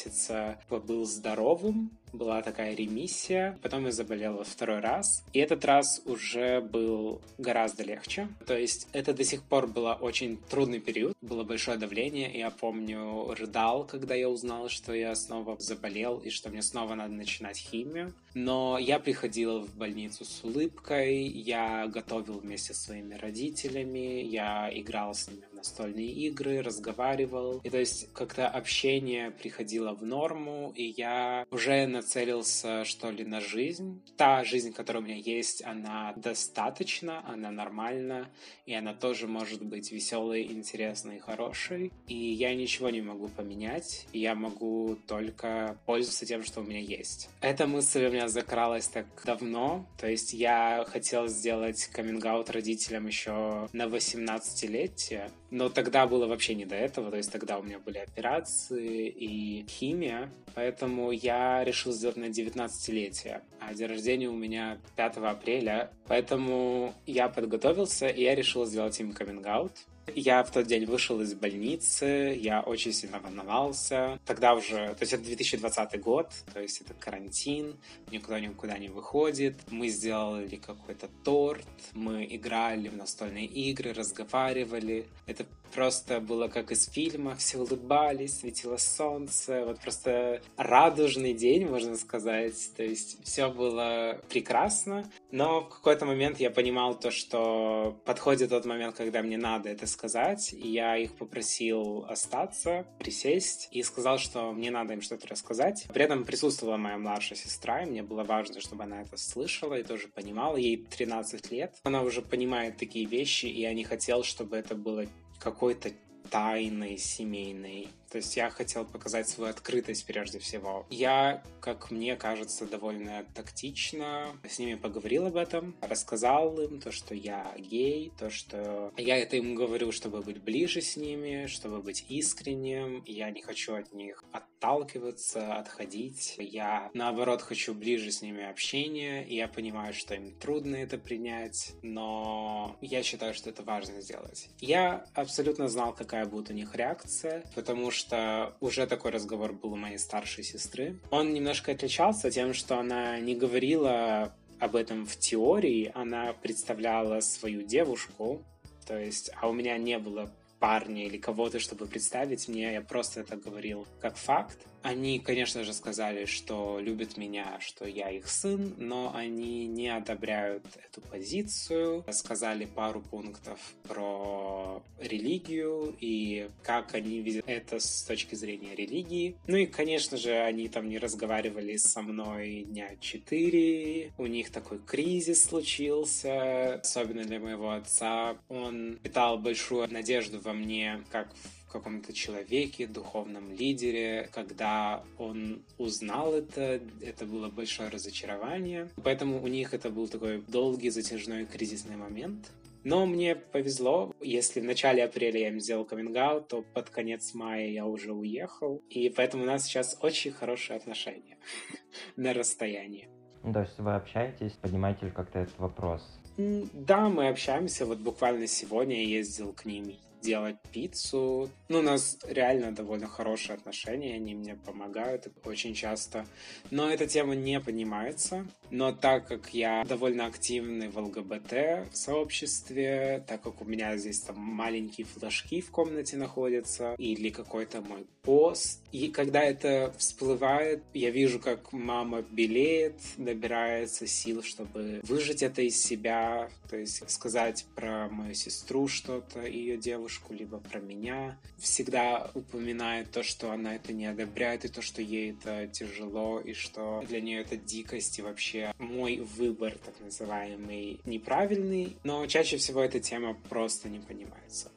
был 0.87 1.05
здоровым, 1.05 1.91
была 2.15 2.43
такая 2.43 2.75
ремиссия, 2.75 3.59
потом 3.63 3.87
я 3.87 3.93
заболел 3.93 4.35
во 4.37 4.45
второй 4.45 4.81
раз, 4.81 5.25
и 5.33 5.39
этот 5.39 5.65
раз 5.65 6.01
уже 6.07 6.61
был 6.61 7.21
гораздо 7.39 7.85
легче. 7.85 8.29
То 8.47 8.57
есть 8.57 8.89
это 8.93 9.13
до 9.13 9.25
сих 9.25 9.43
пор 9.43 9.67
был 9.67 9.87
очень 10.01 10.39
трудный 10.51 10.81
период, 10.81 11.17
было 11.21 11.45
большое 11.45 11.77
давление, 11.77 12.31
я 12.39 12.51
помню, 12.51 13.35
рыдал, 13.35 13.85
когда 13.85 14.15
я 14.15 14.29
узнал, 14.29 14.69
что 14.69 14.95
я 14.95 15.15
снова 15.15 15.57
заболел 15.59 16.19
и 16.19 16.31
что 16.31 16.51
мне 16.51 16.63
снова 16.63 16.95
надо 16.95 17.13
начинать 17.13 17.59
химию. 17.59 18.15
Но 18.35 18.79
я 18.79 18.99
приходил 18.99 19.61
в 19.61 19.77
больницу 19.77 20.25
с 20.25 20.43
улыбкой, 20.43 21.25
я 21.29 21.87
готовил 21.87 22.41
вместе 22.41 22.75
со 22.75 22.81
своими 22.81 23.15
родителями, 23.15 24.23
я 24.23 24.69
играл 24.73 25.15
с 25.15 25.29
ними 25.29 25.45
в 25.53 25.55
настольные 25.55 26.11
игры, 26.11 26.61
разговаривал. 26.61 27.61
И 27.63 27.71
то 27.71 27.79
есть 27.79 28.13
как-то 28.13 28.49
общение 28.49 29.31
приходило 29.31 29.95
в 29.95 30.05
норму, 30.05 30.73
и 30.75 30.95
я 30.97 31.47
уже 31.51 31.87
нацелился, 32.05 32.85
что 32.85 33.11
ли, 33.11 33.25
на 33.25 33.41
жизнь. 33.41 34.03
Та 34.17 34.45
жизнь, 34.45 34.73
которая 34.73 35.03
у 35.03 35.07
меня 35.07 35.17
есть, 35.17 35.65
она 35.65 36.13
достаточно, 36.17 37.27
она 37.27 37.51
нормальна, 37.51 38.29
и 38.67 38.75
она 38.75 38.93
тоже 38.93 39.27
может 39.27 39.65
быть 39.65 39.91
веселой, 39.91 40.43
интересной 40.43 41.17
и 41.17 41.21
хорошей. 41.21 41.93
И 42.07 42.15
я 42.15 42.55
ничего 42.55 42.91
не 42.91 43.01
могу 43.01 43.29
поменять, 43.29 44.07
я 44.13 44.35
могу 44.35 44.99
только 45.07 45.79
пользоваться 45.87 46.27
тем, 46.27 46.45
что 46.45 46.61
у 46.61 46.65
меня 46.65 46.81
есть. 46.81 47.31
Эта 47.41 47.67
мысль 47.67 48.05
у 48.05 48.11
меня 48.11 48.29
закралась 48.29 48.89
так 48.89 49.07
давно, 49.25 49.87
то 49.99 50.09
есть 50.09 50.35
я 50.35 50.85
хотел 50.87 51.29
сделать 51.29 51.87
каминг-аут 51.87 52.51
родителям 52.51 53.07
еще 53.07 53.69
на 53.73 53.85
18-летие, 53.85 55.31
но 55.55 55.69
тогда 55.69 56.09
было 56.09 56.27
вообще 56.27 56.57
не 56.57 56.65
до 56.65 56.75
этого, 56.75 57.13
то 57.13 57.17
есть 57.17 57.31
тогда 57.31 57.59
у 57.59 57.63
меня 57.63 57.79
были 57.79 57.99
операции 57.99 59.07
и 59.07 59.65
химия, 59.69 60.29
поэтому 60.53 61.13
я 61.13 61.63
решил 61.63 61.93
сделать 61.93 62.17
на 62.17 62.25
19-летие, 62.25 63.41
а 63.61 63.73
день 63.73 63.87
рождения 63.87 64.29
у 64.29 64.37
меня 64.37 64.79
5 64.97 65.19
апреля, 65.19 65.93
поэтому 66.09 66.93
я 67.07 67.29
подготовился, 67.29 68.09
и 68.09 68.23
я 68.23 68.35
решил 68.35 68.67
сделать 68.67 68.99
им 68.99 69.13
каминг-аут. 69.13 69.73
Я 70.15 70.43
в 70.45 70.51
тот 70.51 70.67
день 70.67 70.85
вышел 70.85 71.21
из 71.21 71.35
больницы, 71.35 72.39
я 72.39 72.61
очень 72.61 72.93
сильно 72.93 73.19
волновался. 73.21 74.19
Тогда 74.27 74.55
уже, 74.55 74.95
то 74.95 74.99
есть 75.01 75.13
это 75.13 75.25
2020 75.25 76.01
год, 76.01 76.31
то 76.53 76.61
есть 76.61 76.81
это 76.83 76.95
карантин, 76.95 77.77
никуда 78.11 78.39
никуда 78.41 78.79
не 78.79 78.89
выходит. 78.89 79.57
Мы 79.71 79.89
сделали 79.89 80.57
какой-то 80.57 81.09
торт, 81.25 81.67
мы 81.93 82.27
играли 82.31 82.89
в 82.89 82.97
настольные 82.97 83.47
игры, 83.47 83.93
разговаривали. 83.93 85.07
Это 85.27 85.47
просто 85.75 86.21
было 86.21 86.49
как 86.49 86.71
из 86.71 86.87
фильма, 86.89 87.35
все 87.37 87.59
улыбались, 87.59 88.39
светило 88.39 88.77
солнце, 88.77 89.65
вот 89.67 89.81
просто 89.81 90.41
радужный 90.57 91.35
день, 91.35 91.67
можно 91.67 91.97
сказать, 91.97 92.71
то 92.77 92.83
есть 92.83 93.23
все 93.25 93.49
было 93.49 94.21
прекрасно, 94.29 95.11
но 95.31 95.63
в 95.63 95.69
какой-то 95.69 96.07
момент 96.07 96.39
я 96.39 96.51
понимал 96.51 96.99
то, 96.99 97.11
что 97.11 97.99
подходит 98.05 98.51
тот 98.51 98.65
момент, 98.65 98.95
когда 98.97 99.23
мне 99.23 99.37
надо 99.37 99.69
это 99.69 99.87
сказать, 99.87 100.53
и 100.53 100.69
я 100.69 100.97
их 100.97 101.15
попросил 101.17 102.05
остаться, 102.09 102.87
присесть, 102.99 103.69
и 103.73 103.83
сказал, 103.83 104.19
что 104.19 104.53
мне 104.53 104.71
надо 104.71 104.95
им 104.95 105.03
что-то 105.03 105.27
рассказать. 105.29 105.87
При 105.93 106.05
этом 106.05 106.25
присутствовала 106.25 106.77
моя 106.77 106.99
младшая 106.99 107.37
сестра, 107.37 107.83
и 107.83 107.87
мне 107.87 108.03
было 108.03 108.23
важно, 108.23 108.61
чтобы 108.61 108.85
она 108.85 109.03
это 109.03 109.17
слышала 109.17 109.75
и 109.75 109.83
тоже 109.83 110.09
понимала. 110.09 110.57
Ей 110.57 110.77
13 110.77 111.51
лет, 111.51 111.75
она 111.83 112.03
уже 112.03 112.23
понимает 112.23 112.77
такие 112.77 113.07
вещи, 113.07 113.47
и 113.47 113.61
я 113.61 113.75
не 113.75 113.85
хотел, 113.85 114.23
чтобы 114.23 114.57
это 114.57 114.75
было 114.75 115.07
какой-то 115.45 115.93
тайной 116.31 116.97
семейной. 116.97 117.89
То 118.15 118.19
есть 118.19 118.37
я 118.37 118.49
хотел 118.49 118.85
показать 118.85 119.29
свою 119.29 119.51
открытость 119.51 120.07
прежде 120.07 120.39
всего. 120.39 120.87
Я, 120.89 121.43
как 121.61 121.91
мне 121.91 122.15
кажется, 122.15 122.65
довольно 122.65 123.27
тактично 123.35 124.39
с 124.49 124.61
ними 124.61 124.77
поговорил 124.77 125.27
об 125.27 125.35
этом, 125.35 125.75
рассказал 125.81 126.61
им 126.61 126.81
то, 126.81 126.93
что 126.93 127.13
я 127.13 127.53
гей, 127.59 128.13
то, 128.17 128.31
что 128.31 128.93
я 128.97 129.17
это 129.17 129.35
им 129.35 129.57
говорю, 129.57 129.91
чтобы 129.91 130.23
быть 130.23 130.41
ближе 130.41 130.81
с 130.81 130.97
ними, 130.97 131.47
чтобы 131.47 131.83
быть 131.83 132.07
искренним. 132.09 133.03
Я 133.05 133.33
не 133.33 133.43
хочу 133.43 133.75
от 133.75 133.93
них 133.93 134.23
отталкиваться, 134.31 135.57
отходить. 135.57 136.37
Я, 136.39 136.93
наоборот, 136.95 137.43
хочу 137.43 137.75
ближе 137.75 138.13
с 138.13 138.23
ними 138.23 138.49
общения, 138.49 139.25
и 139.25 139.35
я 139.35 139.49
понимаю, 139.49 139.93
что 139.93 140.15
им 140.15 140.39
трудно 140.39 140.77
это 140.77 140.99
принять, 140.99 141.73
но 141.83 142.77
я 142.81 143.03
считаю, 143.03 143.35
что 143.35 143.51
это 143.51 143.65
важно 143.65 144.01
сделать. 144.01 144.51
Я 144.61 145.05
абсолютно 145.15 145.69
знал, 145.69 145.93
какая 145.93 146.27
будет 146.27 146.51
у 146.51 146.53
них 146.53 146.77
реакция, 146.77 147.43
потому 147.57 147.91
что 147.91 148.04
что 148.05 148.55
уже 148.61 148.87
такой 148.87 149.11
разговор 149.11 149.53
был 149.53 149.73
у 149.73 149.77
моей 149.77 149.99
старшей 149.99 150.45
сестры. 150.45 150.99
Он 151.11 151.33
немножко 151.33 151.73
отличался 151.73 152.31
тем, 152.31 152.53
что 152.53 152.79
она 152.79 153.19
не 153.19 153.35
говорила 153.35 154.35
об 154.61 154.77
этом 154.77 155.07
в 155.07 155.17
теории, 155.17 155.91
она 155.95 156.33
представляла 156.33 157.21
свою 157.21 157.63
девушку, 157.63 158.43
то 158.87 158.99
есть, 158.99 159.31
а 159.41 159.49
у 159.49 159.53
меня 159.53 159.79
не 159.79 159.99
было 159.99 160.31
парня 160.65 161.05
или 161.05 161.19
кого-то, 161.19 161.61
чтобы 161.61 161.85
представить 161.87 162.49
мне, 162.49 162.73
я 162.73 162.81
просто 162.81 163.21
это 163.21 163.37
говорил 163.37 163.87
как 164.01 164.17
факт. 164.17 164.57
Они, 164.81 165.19
конечно 165.19 165.65
же, 165.65 165.73
сказали, 165.73 166.27
что 166.27 166.79
любят 166.79 167.17
меня, 167.17 167.59
что 167.61 167.87
я 167.87 168.11
их 168.11 168.29
сын, 168.29 168.75
но 168.77 169.13
они 169.15 169.67
не 169.67 169.89
одобряют 169.89 170.67
эту 170.87 171.01
позицию. 171.01 172.05
Сказали 172.11 172.67
пару 172.67 173.01
пунктов 173.01 173.59
про 173.89 174.83
религию 175.01 175.97
и 176.01 176.51
как 176.63 176.95
они 176.95 177.21
видят 177.21 177.45
это 177.47 177.79
с 177.79 178.03
точки 178.03 178.35
зрения 178.35 178.75
религии. 178.75 179.37
Ну 179.47 179.57
и, 179.57 179.67
конечно 179.67 180.17
же, 180.19 180.33
они 180.33 180.69
там 180.69 180.89
не 180.89 180.99
разговаривали 180.99 181.77
со 181.77 182.03
мной 182.03 182.65
дня 182.69 182.91
четыре. 183.01 184.13
У 184.19 184.27
них 184.27 184.51
такой 184.51 184.79
кризис 184.79 185.45
случился, 185.45 186.75
особенно 186.75 187.25
для 187.25 187.41
моего 187.41 187.71
отца. 187.71 188.37
Он 188.51 188.99
питал 189.03 189.39
большую 189.39 189.91
надежду 189.91 190.41
во 190.41 190.54
мне, 190.55 191.03
как 191.11 191.29
в 191.35 191.73
каком-то 191.73 192.13
человеке, 192.13 192.87
духовном 192.87 193.53
лидере. 193.53 194.29
Когда 194.33 195.03
он 195.19 195.63
узнал 195.79 196.35
это, 196.35 196.81
это 197.01 197.27
было 197.27 197.49
большое 197.49 197.89
разочарование. 197.89 198.89
Поэтому 199.03 199.43
у 199.43 199.47
них 199.49 199.75
это 199.75 199.91
был 199.91 200.09
такой 200.09 200.43
долгий, 200.49 200.91
затяжной 200.91 201.47
кризисный 201.47 201.97
момент. 201.97 202.51
Но 202.85 203.07
мне 203.07 203.35
повезло, 203.35 204.15
если 204.21 204.61
в 204.61 204.65
начале 204.65 205.03
апреля 205.03 205.41
я 205.41 205.49
им 205.49 205.59
сделал 205.59 205.87
каминг 205.87 206.15
то 206.49 206.63
под 206.75 206.91
конец 206.91 207.33
мая 207.33 207.69
я 207.69 207.87
уже 207.87 208.13
уехал. 208.13 208.83
И 208.91 209.09
поэтому 209.09 209.45
у 209.45 209.47
нас 209.47 209.65
сейчас 209.65 209.97
очень 210.03 210.33
хорошие 210.33 210.77
отношения 210.77 211.39
на 212.17 212.35
расстоянии. 212.35 213.09
То 213.43 213.61
есть 213.61 213.79
вы 213.79 213.95
общаетесь, 213.95 214.53
поднимаете 214.53 215.07
ли 215.07 215.13
как-то 215.13 215.41
этот 215.41 215.59
вопрос? 215.59 216.03
Да, 216.37 217.09
мы 217.09 217.29
общаемся. 217.29 217.87
Вот 217.87 217.99
буквально 217.99 218.47
сегодня 218.47 218.97
я 218.97 219.19
ездил 219.19 219.53
к 219.53 219.65
ним 219.65 219.97
делать 220.25 220.57
пиццу. 220.73 221.49
Ну, 221.69 221.79
у 221.79 221.83
нас 221.83 222.19
реально 222.27 222.73
довольно 222.73 223.07
хорошие 223.07 223.55
отношения, 223.55 224.15
они 224.15 224.35
мне 224.35 224.57
помогают 224.57 225.29
очень 225.45 225.75
часто. 225.75 226.27
Но 226.71 226.91
эта 226.91 227.07
тема 227.07 227.35
не 227.35 227.61
поднимается. 227.61 228.47
Но 228.71 228.93
так 228.93 229.29
как 229.29 229.53
я 229.55 229.85
довольно 229.85 230.27
активный 230.27 230.89
в 230.89 230.99
ЛГБТ-сообществе, 230.99 233.23
так 233.29 233.43
как 233.43 233.63
у 233.63 233.65
меня 233.65 233.97
здесь 233.97 234.19
там 234.21 234.39
маленькие 234.39 235.07
флажки 235.07 235.61
в 235.61 235.71
комнате 235.71 236.17
находятся, 236.17 236.95
или 236.99 237.31
какой-то 237.31 237.81
мой 237.83 238.07
пост, 238.23 238.81
и 238.91 239.09
когда 239.09 239.43
это 239.43 239.95
всплывает, 239.99 240.83
я 240.95 241.11
вижу, 241.11 241.39
как 241.39 241.73
мама 241.73 242.23
белеет, 242.23 242.95
набирается 243.17 244.07
сил, 244.07 244.43
чтобы 244.43 245.01
выжить 245.03 245.43
это 245.43 245.61
из 245.63 245.81
себя, 245.81 246.49
то 246.71 246.77
есть 246.77 247.09
сказать 247.11 247.67
про 247.75 248.09
мою 248.09 248.35
сестру 248.35 248.89
что-то, 248.89 249.43
ее 249.43 249.77
девушку, 249.77 250.14
либо 250.33 250.59
про 250.59 250.81
меня. 250.81 251.39
Всегда 251.59 252.31
упоминает 252.35 253.11
то, 253.11 253.23
что 253.23 253.53
она 253.53 253.75
это 253.75 253.93
не 253.93 254.07
одобряет, 254.07 254.65
и 254.65 254.69
то, 254.69 254.83
что 254.83 255.03
ей 255.03 255.33
это 255.33 255.67
тяжело, 255.67 256.41
и 256.41 256.53
что 256.53 257.03
для 257.09 257.21
нее 257.21 257.41
это 257.41 257.57
дикость, 257.57 258.19
и 258.19 258.23
вообще 258.23 258.73
мой 258.79 259.19
выбор, 259.19 259.77
так 259.85 259.95
называемый, 260.01 261.01
неправильный. 261.05 261.97
Но 262.05 262.27
чаще 262.27 262.57
всего 262.57 262.81
эта 262.83 263.01
тема 263.01 263.35
просто 263.49 263.89
не 263.89 263.99
понимается. 263.99 264.71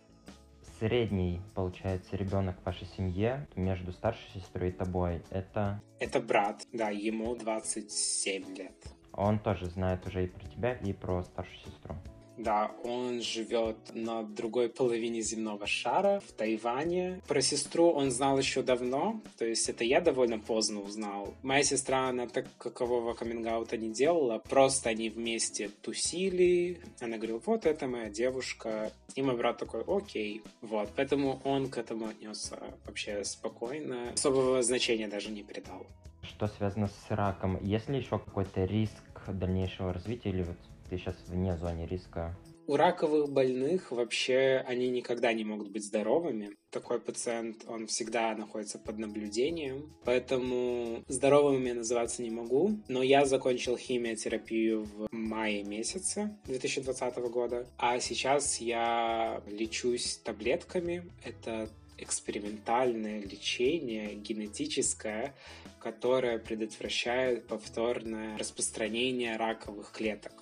средний, 0.79 1.41
получается, 1.55 2.15
ребенок 2.15 2.59
в 2.61 2.65
вашей 2.65 2.87
семье 2.95 3.47
между 3.55 3.91
старшей 3.91 4.29
сестрой 4.35 4.69
и 4.69 4.71
тобой, 4.71 5.23
это... 5.31 5.81
Это 5.99 6.19
брат, 6.19 6.65
да, 6.71 6.89
ему 6.89 7.35
27 7.35 8.55
лет. 8.55 8.75
Он 9.13 9.39
тоже 9.39 9.65
знает 9.65 10.05
уже 10.05 10.25
и 10.25 10.27
про 10.27 10.47
тебя, 10.47 10.73
и 10.73 10.93
про 10.93 11.23
старшую 11.23 11.57
сестру. 11.65 11.95
Да, 12.37 12.71
он 12.83 13.21
живет 13.21 13.77
на 13.93 14.23
другой 14.23 14.69
половине 14.69 15.21
земного 15.21 15.65
шара, 15.65 16.21
в 16.27 16.31
Тайване. 16.33 17.21
Про 17.27 17.41
сестру 17.41 17.89
он 17.89 18.11
знал 18.11 18.37
еще 18.37 18.61
давно, 18.61 19.19
то 19.37 19.45
есть 19.45 19.67
это 19.69 19.83
я 19.83 20.01
довольно 20.01 20.37
поздно 20.37 20.81
узнал. 20.81 21.33
Моя 21.41 21.63
сестра, 21.63 22.09
она 22.09 22.27
так 22.27 22.45
какового 22.57 23.13
каминг 23.13 23.71
не 23.73 23.89
делала, 23.89 24.37
просто 24.37 24.89
они 24.89 25.09
вместе 25.09 25.69
тусили. 25.81 26.79
Она 27.01 27.17
говорила, 27.17 27.41
вот 27.45 27.65
это 27.65 27.87
моя 27.87 28.09
девушка. 28.09 28.91
И 29.15 29.21
мой 29.21 29.35
брат 29.35 29.57
такой, 29.57 29.83
окей. 29.87 30.43
Вот, 30.61 30.89
поэтому 30.95 31.41
он 31.43 31.69
к 31.69 31.77
этому 31.77 32.07
отнесся 32.07 32.57
вообще 32.85 33.23
спокойно. 33.23 34.11
Особого 34.13 34.61
значения 34.61 35.07
даже 35.07 35.31
не 35.31 35.43
придал. 35.43 35.85
Что 36.21 36.47
связано 36.47 36.87
с 36.87 37.09
раком? 37.09 37.57
Есть 37.63 37.89
ли 37.89 37.97
еще 37.97 38.19
какой-то 38.19 38.65
риск 38.65 38.93
дальнейшего 39.27 39.93
развития 39.93 40.29
или 40.29 40.43
вот 40.43 40.57
ты 40.89 40.97
сейчас 40.97 41.15
вне 41.27 41.55
зоны 41.57 41.85
риска? 41.85 42.35
У 42.67 42.75
раковых 42.75 43.31
больных 43.31 43.91
вообще 43.91 44.61
они 44.67 44.89
никогда 44.89 45.31
не 45.31 45.45
могут 45.45 45.71
быть 45.71 45.85
здоровыми. 45.85 46.57
Такой 46.69 46.99
пациент, 46.99 47.63
он 47.65 47.87
всегда 47.87 48.35
находится 48.35 48.77
под 48.77 48.97
наблюдением. 48.97 49.95
Поэтому 50.03 51.01
здоровым 51.07 51.63
я 51.63 51.75
называться 51.75 52.21
не 52.21 52.29
могу. 52.29 52.77
Но 52.89 53.01
я 53.03 53.25
закончил 53.25 53.77
химиотерапию 53.77 54.83
в 54.83 55.07
мае 55.11 55.63
месяце 55.63 56.37
2020 56.45 57.17
года. 57.31 57.67
А 57.77 58.01
сейчас 58.01 58.59
я 58.59 59.41
лечусь 59.47 60.17
таблетками. 60.17 61.09
Это 61.23 61.69
экспериментальное 61.97 63.21
лечение 63.21 64.13
генетическое, 64.15 65.33
которое 65.79 66.37
предотвращает 66.37 67.47
повторное 67.47 68.37
распространение 68.37 69.37
раковых 69.37 69.93
клеток. 69.93 70.33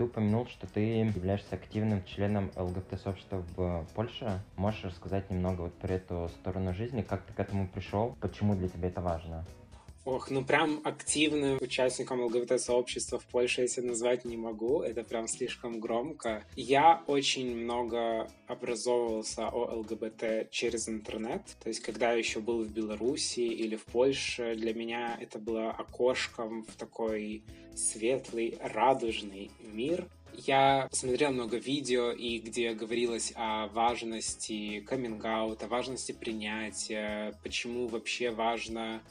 Ты 0.00 0.04
упомянул, 0.04 0.46
что 0.46 0.66
ты 0.66 0.80
являешься 0.80 1.56
активным 1.56 2.02
членом 2.06 2.50
ЛГБТ-сообщества 2.56 3.44
в 3.54 3.84
Польше. 3.94 4.40
Можешь 4.56 4.84
рассказать 4.84 5.28
немного 5.28 5.60
вот 5.60 5.74
про 5.74 5.92
эту 5.92 6.30
сторону 6.40 6.72
жизни, 6.72 7.02
как 7.02 7.22
ты 7.24 7.34
к 7.34 7.38
этому 7.38 7.68
пришел, 7.68 8.16
почему 8.18 8.54
для 8.54 8.70
тебя 8.70 8.88
это 8.88 9.02
важно? 9.02 9.44
Ох, 10.10 10.28
ну 10.28 10.44
прям 10.44 10.80
активным 10.82 11.58
участником 11.60 12.20
ЛГБТ-сообщества 12.22 13.20
в 13.20 13.26
Польше 13.26 13.60
я 13.60 13.68
себя 13.68 13.90
назвать 13.90 14.24
не 14.24 14.36
могу, 14.36 14.82
это 14.82 15.04
прям 15.04 15.28
слишком 15.28 15.78
громко. 15.78 16.42
Я 16.56 17.04
очень 17.06 17.54
много 17.54 18.28
образовывался 18.48 19.46
о 19.46 19.76
ЛГБТ 19.76 20.50
через 20.50 20.88
интернет, 20.88 21.42
то 21.62 21.68
есть 21.68 21.78
когда 21.78 22.10
я 22.10 22.18
еще 22.18 22.40
был 22.40 22.64
в 22.64 22.72
Беларуси 22.72 23.38
или 23.38 23.76
в 23.76 23.84
Польше, 23.84 24.56
для 24.56 24.74
меня 24.74 25.16
это 25.20 25.38
было 25.38 25.70
окошком 25.70 26.64
в 26.64 26.74
такой 26.74 27.44
светлый, 27.76 28.58
радужный 28.60 29.52
мир. 29.60 30.08
Я 30.34 30.88
посмотрел 30.90 31.30
много 31.30 31.56
видео, 31.58 32.10
и 32.10 32.40
где 32.40 32.72
говорилось 32.72 33.32
о 33.36 33.68
важности 33.68 34.80
каминг 34.80 35.24
о 35.24 35.54
важности 35.68 36.10
принятия, 36.10 37.32
почему 37.44 37.86
вообще 37.86 38.30
важно 38.30 39.02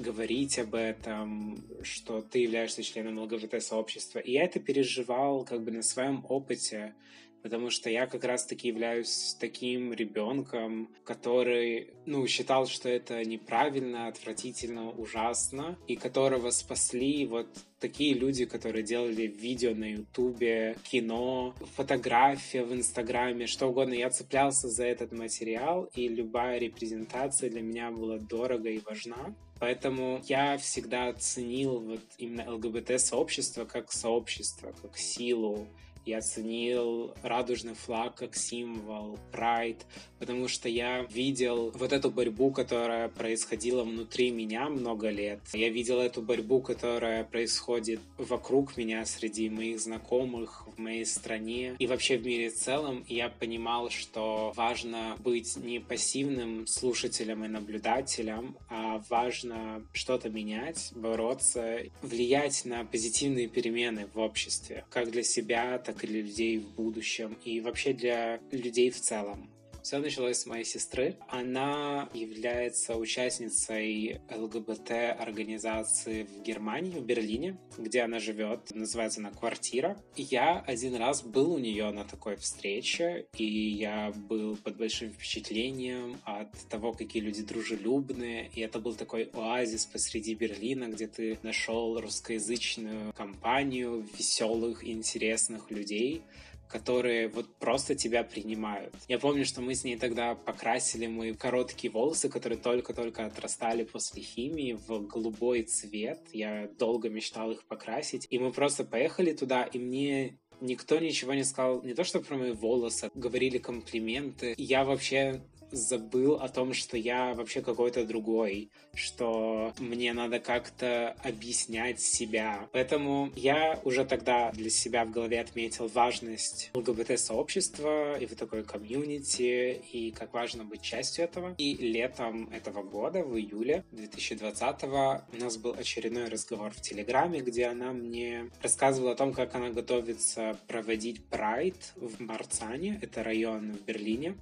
говорить 0.00 0.58
об 0.58 0.74
этом, 0.74 1.64
что 1.82 2.20
ты 2.20 2.40
являешься 2.40 2.82
членом 2.82 3.18
ЛГБТ-сообщества. 3.18 4.18
И 4.18 4.32
я 4.32 4.44
это 4.44 4.60
переживал 4.60 5.44
как 5.44 5.62
бы 5.62 5.70
на 5.70 5.82
своем 5.82 6.24
опыте, 6.28 6.94
потому 7.42 7.70
что 7.70 7.88
я 7.90 8.06
как 8.06 8.24
раз-таки 8.24 8.68
являюсь 8.68 9.36
таким 9.38 9.92
ребенком, 9.92 10.90
который, 11.04 11.94
ну, 12.06 12.26
считал, 12.26 12.66
что 12.66 12.88
это 12.88 13.24
неправильно, 13.24 14.08
отвратительно, 14.08 14.90
ужасно, 14.90 15.78
и 15.86 15.96
которого 15.96 16.50
спасли 16.50 17.26
вот 17.26 17.48
такие 17.80 18.14
люди, 18.14 18.44
которые 18.44 18.82
делали 18.82 19.22
видео 19.22 19.74
на 19.74 19.92
Ютубе, 19.92 20.76
кино, 20.82 21.54
фотография 21.76 22.64
в 22.64 22.74
Инстаграме, 22.74 23.46
что 23.46 23.68
угодно. 23.68 23.94
Я 23.94 24.10
цеплялся 24.10 24.68
за 24.68 24.84
этот 24.84 25.12
материал, 25.12 25.88
и 25.94 26.08
любая 26.08 26.58
репрезентация 26.58 27.50
для 27.50 27.62
меня 27.62 27.90
была 27.90 28.18
дорого 28.18 28.68
и 28.68 28.80
важна. 28.80 29.34
Поэтому 29.60 30.20
я 30.24 30.56
всегда 30.58 31.12
ценил 31.14 31.80
вот 31.80 32.00
именно 32.16 32.50
ЛГБТ-сообщество 32.54 33.64
как 33.64 33.90
сообщество, 33.92 34.72
как 34.82 34.96
силу, 34.96 35.66
я 36.08 36.22
ценил 36.22 37.14
радужный 37.22 37.74
флаг 37.74 38.14
как 38.16 38.34
символ, 38.34 39.18
прайд, 39.30 39.84
потому 40.18 40.48
что 40.48 40.68
я 40.68 41.02
видел 41.02 41.70
вот 41.74 41.92
эту 41.92 42.10
борьбу, 42.10 42.50
которая 42.50 43.08
происходила 43.08 43.84
внутри 43.84 44.30
меня 44.30 44.68
много 44.68 45.10
лет. 45.10 45.40
Я 45.52 45.68
видел 45.68 46.00
эту 46.00 46.22
борьбу, 46.22 46.60
которая 46.60 47.24
происходит 47.24 48.00
вокруг 48.16 48.76
меня, 48.76 49.04
среди 49.04 49.50
моих 49.50 49.80
знакомых, 49.80 50.66
в 50.66 50.78
моей 50.78 51.04
стране 51.04 51.76
и 51.78 51.86
вообще 51.86 52.16
в 52.16 52.26
мире 52.26 52.50
в 52.50 52.54
целом. 52.54 53.04
Я 53.08 53.28
понимал, 53.28 53.90
что 53.90 54.52
важно 54.56 55.16
быть 55.18 55.56
не 55.56 55.78
пассивным 55.78 56.66
слушателем 56.66 57.44
и 57.44 57.48
наблюдателем, 57.48 58.56
а 58.68 59.02
важно 59.10 59.82
что-то 59.92 60.30
менять, 60.30 60.92
бороться, 60.94 61.80
влиять 62.02 62.64
на 62.64 62.84
позитивные 62.84 63.48
перемены 63.48 64.08
в 64.14 64.18
обществе, 64.18 64.84
как 64.90 65.10
для 65.10 65.22
себя, 65.22 65.78
так 65.78 65.97
для 66.06 66.22
людей 66.22 66.58
в 66.58 66.74
будущем 66.74 67.36
и 67.44 67.60
вообще 67.60 67.92
для 67.92 68.40
людей 68.50 68.90
в 68.90 69.00
целом. 69.00 69.50
Все 69.88 70.00
началось 70.00 70.36
с 70.36 70.44
моей 70.44 70.66
сестры. 70.66 71.16
Она 71.28 72.10
является 72.12 72.94
участницей 72.96 74.20
ЛГБТ-организации 74.30 76.24
в 76.24 76.42
Германии, 76.42 76.90
в 76.90 77.06
Берлине, 77.06 77.56
где 77.78 78.02
она 78.02 78.18
живет. 78.18 78.70
Называется 78.74 79.20
она 79.20 79.30
«Квартира». 79.30 79.96
Я 80.14 80.60
один 80.60 80.94
раз 80.96 81.22
был 81.22 81.54
у 81.54 81.58
нее 81.58 81.90
на 81.90 82.04
такой 82.04 82.36
встрече, 82.36 83.28
и 83.38 83.46
я 83.46 84.12
был 84.14 84.56
под 84.56 84.76
большим 84.76 85.10
впечатлением 85.10 86.20
от 86.24 86.52
того, 86.68 86.92
какие 86.92 87.22
люди 87.22 87.42
дружелюбные. 87.42 88.50
И 88.54 88.60
это 88.60 88.80
был 88.80 88.94
такой 88.94 89.30
оазис 89.32 89.86
посреди 89.86 90.34
Берлина, 90.34 90.88
где 90.88 91.06
ты 91.06 91.38
нашел 91.42 91.98
русскоязычную 91.98 93.14
компанию 93.14 94.06
веселых 94.18 94.86
интересных 94.86 95.70
людей, 95.70 96.24
которые 96.68 97.28
вот 97.28 97.46
просто 97.58 97.94
тебя 97.94 98.22
принимают. 98.22 98.94
Я 99.08 99.18
помню, 99.18 99.44
что 99.44 99.60
мы 99.60 99.74
с 99.74 99.84
ней 99.84 99.96
тогда 99.96 100.34
покрасили 100.34 101.06
мои 101.06 101.34
короткие 101.34 101.90
волосы, 101.92 102.28
которые 102.28 102.58
только-только 102.58 103.26
отрастали 103.26 103.84
после 103.84 104.22
химии, 104.22 104.78
в 104.86 105.06
голубой 105.06 105.62
цвет. 105.62 106.20
Я 106.32 106.68
долго 106.78 107.08
мечтал 107.08 107.50
их 107.50 107.64
покрасить. 107.64 108.26
И 108.30 108.38
мы 108.38 108.52
просто 108.52 108.84
поехали 108.84 109.32
туда, 109.32 109.64
и 109.64 109.78
мне 109.78 110.38
никто 110.60 110.98
ничего 110.98 111.34
не 111.34 111.44
сказал, 111.44 111.82
не 111.82 111.94
то 111.94 112.04
что 112.04 112.20
про 112.20 112.36
мои 112.36 112.52
волосы, 112.52 113.10
говорили 113.14 113.58
комплименты. 113.58 114.54
Я 114.56 114.84
вообще 114.84 115.40
забыл 115.70 116.34
о 116.34 116.48
том, 116.48 116.74
что 116.74 116.96
я 116.96 117.34
вообще 117.34 117.60
какой-то 117.62 118.04
другой, 118.04 118.70
что 118.94 119.72
мне 119.78 120.12
надо 120.12 120.40
как-то 120.40 121.16
объяснять 121.22 122.00
себя. 122.00 122.68
Поэтому 122.72 123.30
я 123.36 123.80
уже 123.84 124.04
тогда 124.04 124.50
для 124.52 124.70
себя 124.70 125.04
в 125.04 125.10
голове 125.10 125.40
отметил 125.40 125.88
важность 125.88 126.70
ЛГБТ-сообщества 126.74 128.18
и 128.18 128.26
в 128.26 128.34
такой 128.34 128.64
комьюнити, 128.64 129.80
и 129.92 130.10
как 130.10 130.32
важно 130.32 130.64
быть 130.64 130.82
частью 130.82 131.24
этого. 131.24 131.54
И 131.58 131.74
летом 131.76 132.48
этого 132.50 132.82
года, 132.82 133.22
в 133.22 133.38
июле 133.38 133.84
2020 133.92 134.84
у 134.84 135.36
нас 135.40 135.56
был 135.56 135.74
очередной 135.78 136.28
разговор 136.28 136.72
в 136.72 136.80
Телеграме, 136.80 137.40
где 137.40 137.66
она 137.66 137.92
мне 137.92 138.50
рассказывала 138.62 139.12
о 139.12 139.16
том, 139.16 139.32
как 139.32 139.54
она 139.54 139.70
готовится 139.70 140.58
проводить 140.66 141.24
прайд 141.24 141.92
в 141.96 142.20
Марцане, 142.20 142.98
это 143.02 143.22
район 143.22 143.72
в 143.72 143.84
Берлине, 143.84 144.36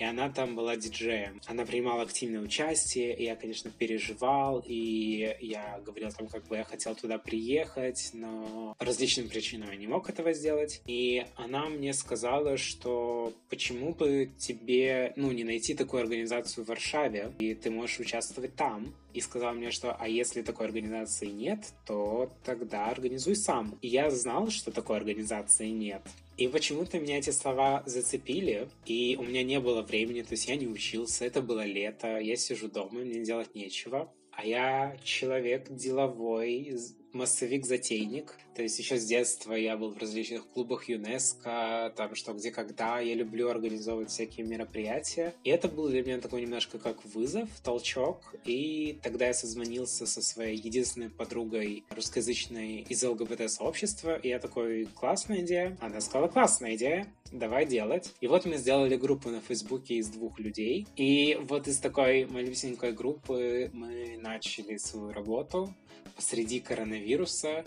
и 0.00 0.04
она 0.04 0.30
там 0.30 0.56
была 0.56 0.76
диджеем. 0.76 1.42
Она 1.46 1.66
принимала 1.66 2.02
активное 2.02 2.40
участие, 2.40 3.14
и 3.14 3.24
я, 3.24 3.36
конечно, 3.36 3.70
переживал, 3.70 4.64
и 4.66 5.36
я 5.40 5.78
говорил 5.84 6.08
о 6.08 6.12
том, 6.12 6.26
как 6.26 6.48
бы 6.48 6.56
я 6.56 6.64
хотел 6.64 6.94
туда 6.94 7.18
приехать, 7.18 8.10
но 8.14 8.74
по 8.78 8.84
различным 8.86 9.28
причинам 9.28 9.70
я 9.70 9.76
не 9.76 9.86
мог 9.86 10.08
этого 10.08 10.32
сделать. 10.32 10.80
И 10.86 11.26
она 11.36 11.66
мне 11.66 11.92
сказала, 11.92 12.56
что 12.56 13.34
почему 13.50 13.92
бы 13.92 14.30
тебе, 14.38 15.12
ну, 15.16 15.32
не 15.32 15.44
найти 15.44 15.74
такую 15.74 16.02
организацию 16.02 16.64
в 16.64 16.68
Варшаве, 16.68 17.34
и 17.38 17.54
ты 17.54 17.70
можешь 17.70 18.00
участвовать 18.00 18.56
там. 18.56 18.94
И 19.14 19.20
сказала 19.20 19.52
мне, 19.52 19.70
что 19.70 19.92
а 19.92 20.08
если 20.08 20.42
такой 20.42 20.66
организации 20.66 21.26
нет, 21.26 21.72
то 21.86 22.30
тогда 22.44 22.86
организуй 22.86 23.36
сам. 23.36 23.78
И 23.82 23.88
я 23.88 24.10
знал, 24.10 24.50
что 24.50 24.70
такой 24.70 24.96
организации 24.96 25.68
нет. 25.68 26.02
И 26.36 26.48
почему-то 26.48 26.98
меня 26.98 27.18
эти 27.18 27.30
слова 27.30 27.82
зацепили, 27.84 28.68
и 28.86 29.16
у 29.20 29.24
меня 29.24 29.42
не 29.42 29.60
было 29.60 29.82
времени, 29.82 30.22
то 30.22 30.32
есть 30.32 30.48
я 30.48 30.56
не 30.56 30.66
учился, 30.66 31.26
это 31.26 31.42
было 31.42 31.66
лето, 31.66 32.18
я 32.18 32.36
сижу 32.36 32.68
дома, 32.68 33.00
мне 33.00 33.22
делать 33.22 33.54
нечего. 33.54 34.10
А 34.32 34.46
я 34.46 34.96
человек 35.04 35.66
деловой, 35.70 36.78
массовик-затейник. 37.12 38.36
То 38.54 38.62
есть 38.62 38.78
еще 38.78 38.98
с 38.98 39.04
детства 39.04 39.54
я 39.54 39.76
был 39.76 39.90
в 39.90 39.98
различных 39.98 40.46
клубах 40.48 40.88
ЮНЕСКО, 40.88 41.94
там 41.96 42.14
что, 42.14 42.32
где, 42.32 42.50
когда. 42.50 43.00
Я 43.00 43.14
люблю 43.14 43.48
организовывать 43.48 44.10
всякие 44.10 44.46
мероприятия. 44.46 45.34
И 45.44 45.50
это 45.50 45.68
был 45.68 45.88
для 45.88 46.02
меня 46.02 46.20
такой 46.20 46.42
немножко 46.42 46.78
как 46.78 47.04
вызов, 47.04 47.48
толчок. 47.62 48.34
И 48.44 48.98
тогда 49.02 49.26
я 49.26 49.34
созвонился 49.34 50.06
со 50.06 50.20
своей 50.20 50.56
единственной 50.56 51.10
подругой 51.10 51.84
русскоязычной 51.90 52.86
из 52.88 53.02
ЛГБТ-сообщества. 53.02 54.16
И 54.16 54.28
я 54.28 54.38
такой, 54.38 54.86
классная 54.94 55.40
идея. 55.40 55.76
Она 55.80 56.00
сказала, 56.00 56.28
классная 56.28 56.76
идея, 56.76 57.06
давай 57.32 57.66
делать. 57.66 58.12
И 58.20 58.26
вот 58.26 58.44
мы 58.44 58.56
сделали 58.56 58.96
группу 58.96 59.30
на 59.30 59.40
Фейсбуке 59.40 59.96
из 59.96 60.08
двух 60.08 60.38
людей. 60.38 60.86
И 60.96 61.38
вот 61.48 61.68
из 61.68 61.78
такой 61.78 62.26
малюсенькой 62.26 62.92
группы 62.92 63.70
мы 63.72 64.18
начали 64.18 64.76
свою 64.76 65.12
работу 65.12 65.74
посреди 66.16 66.60
коронавируса, 66.60 67.64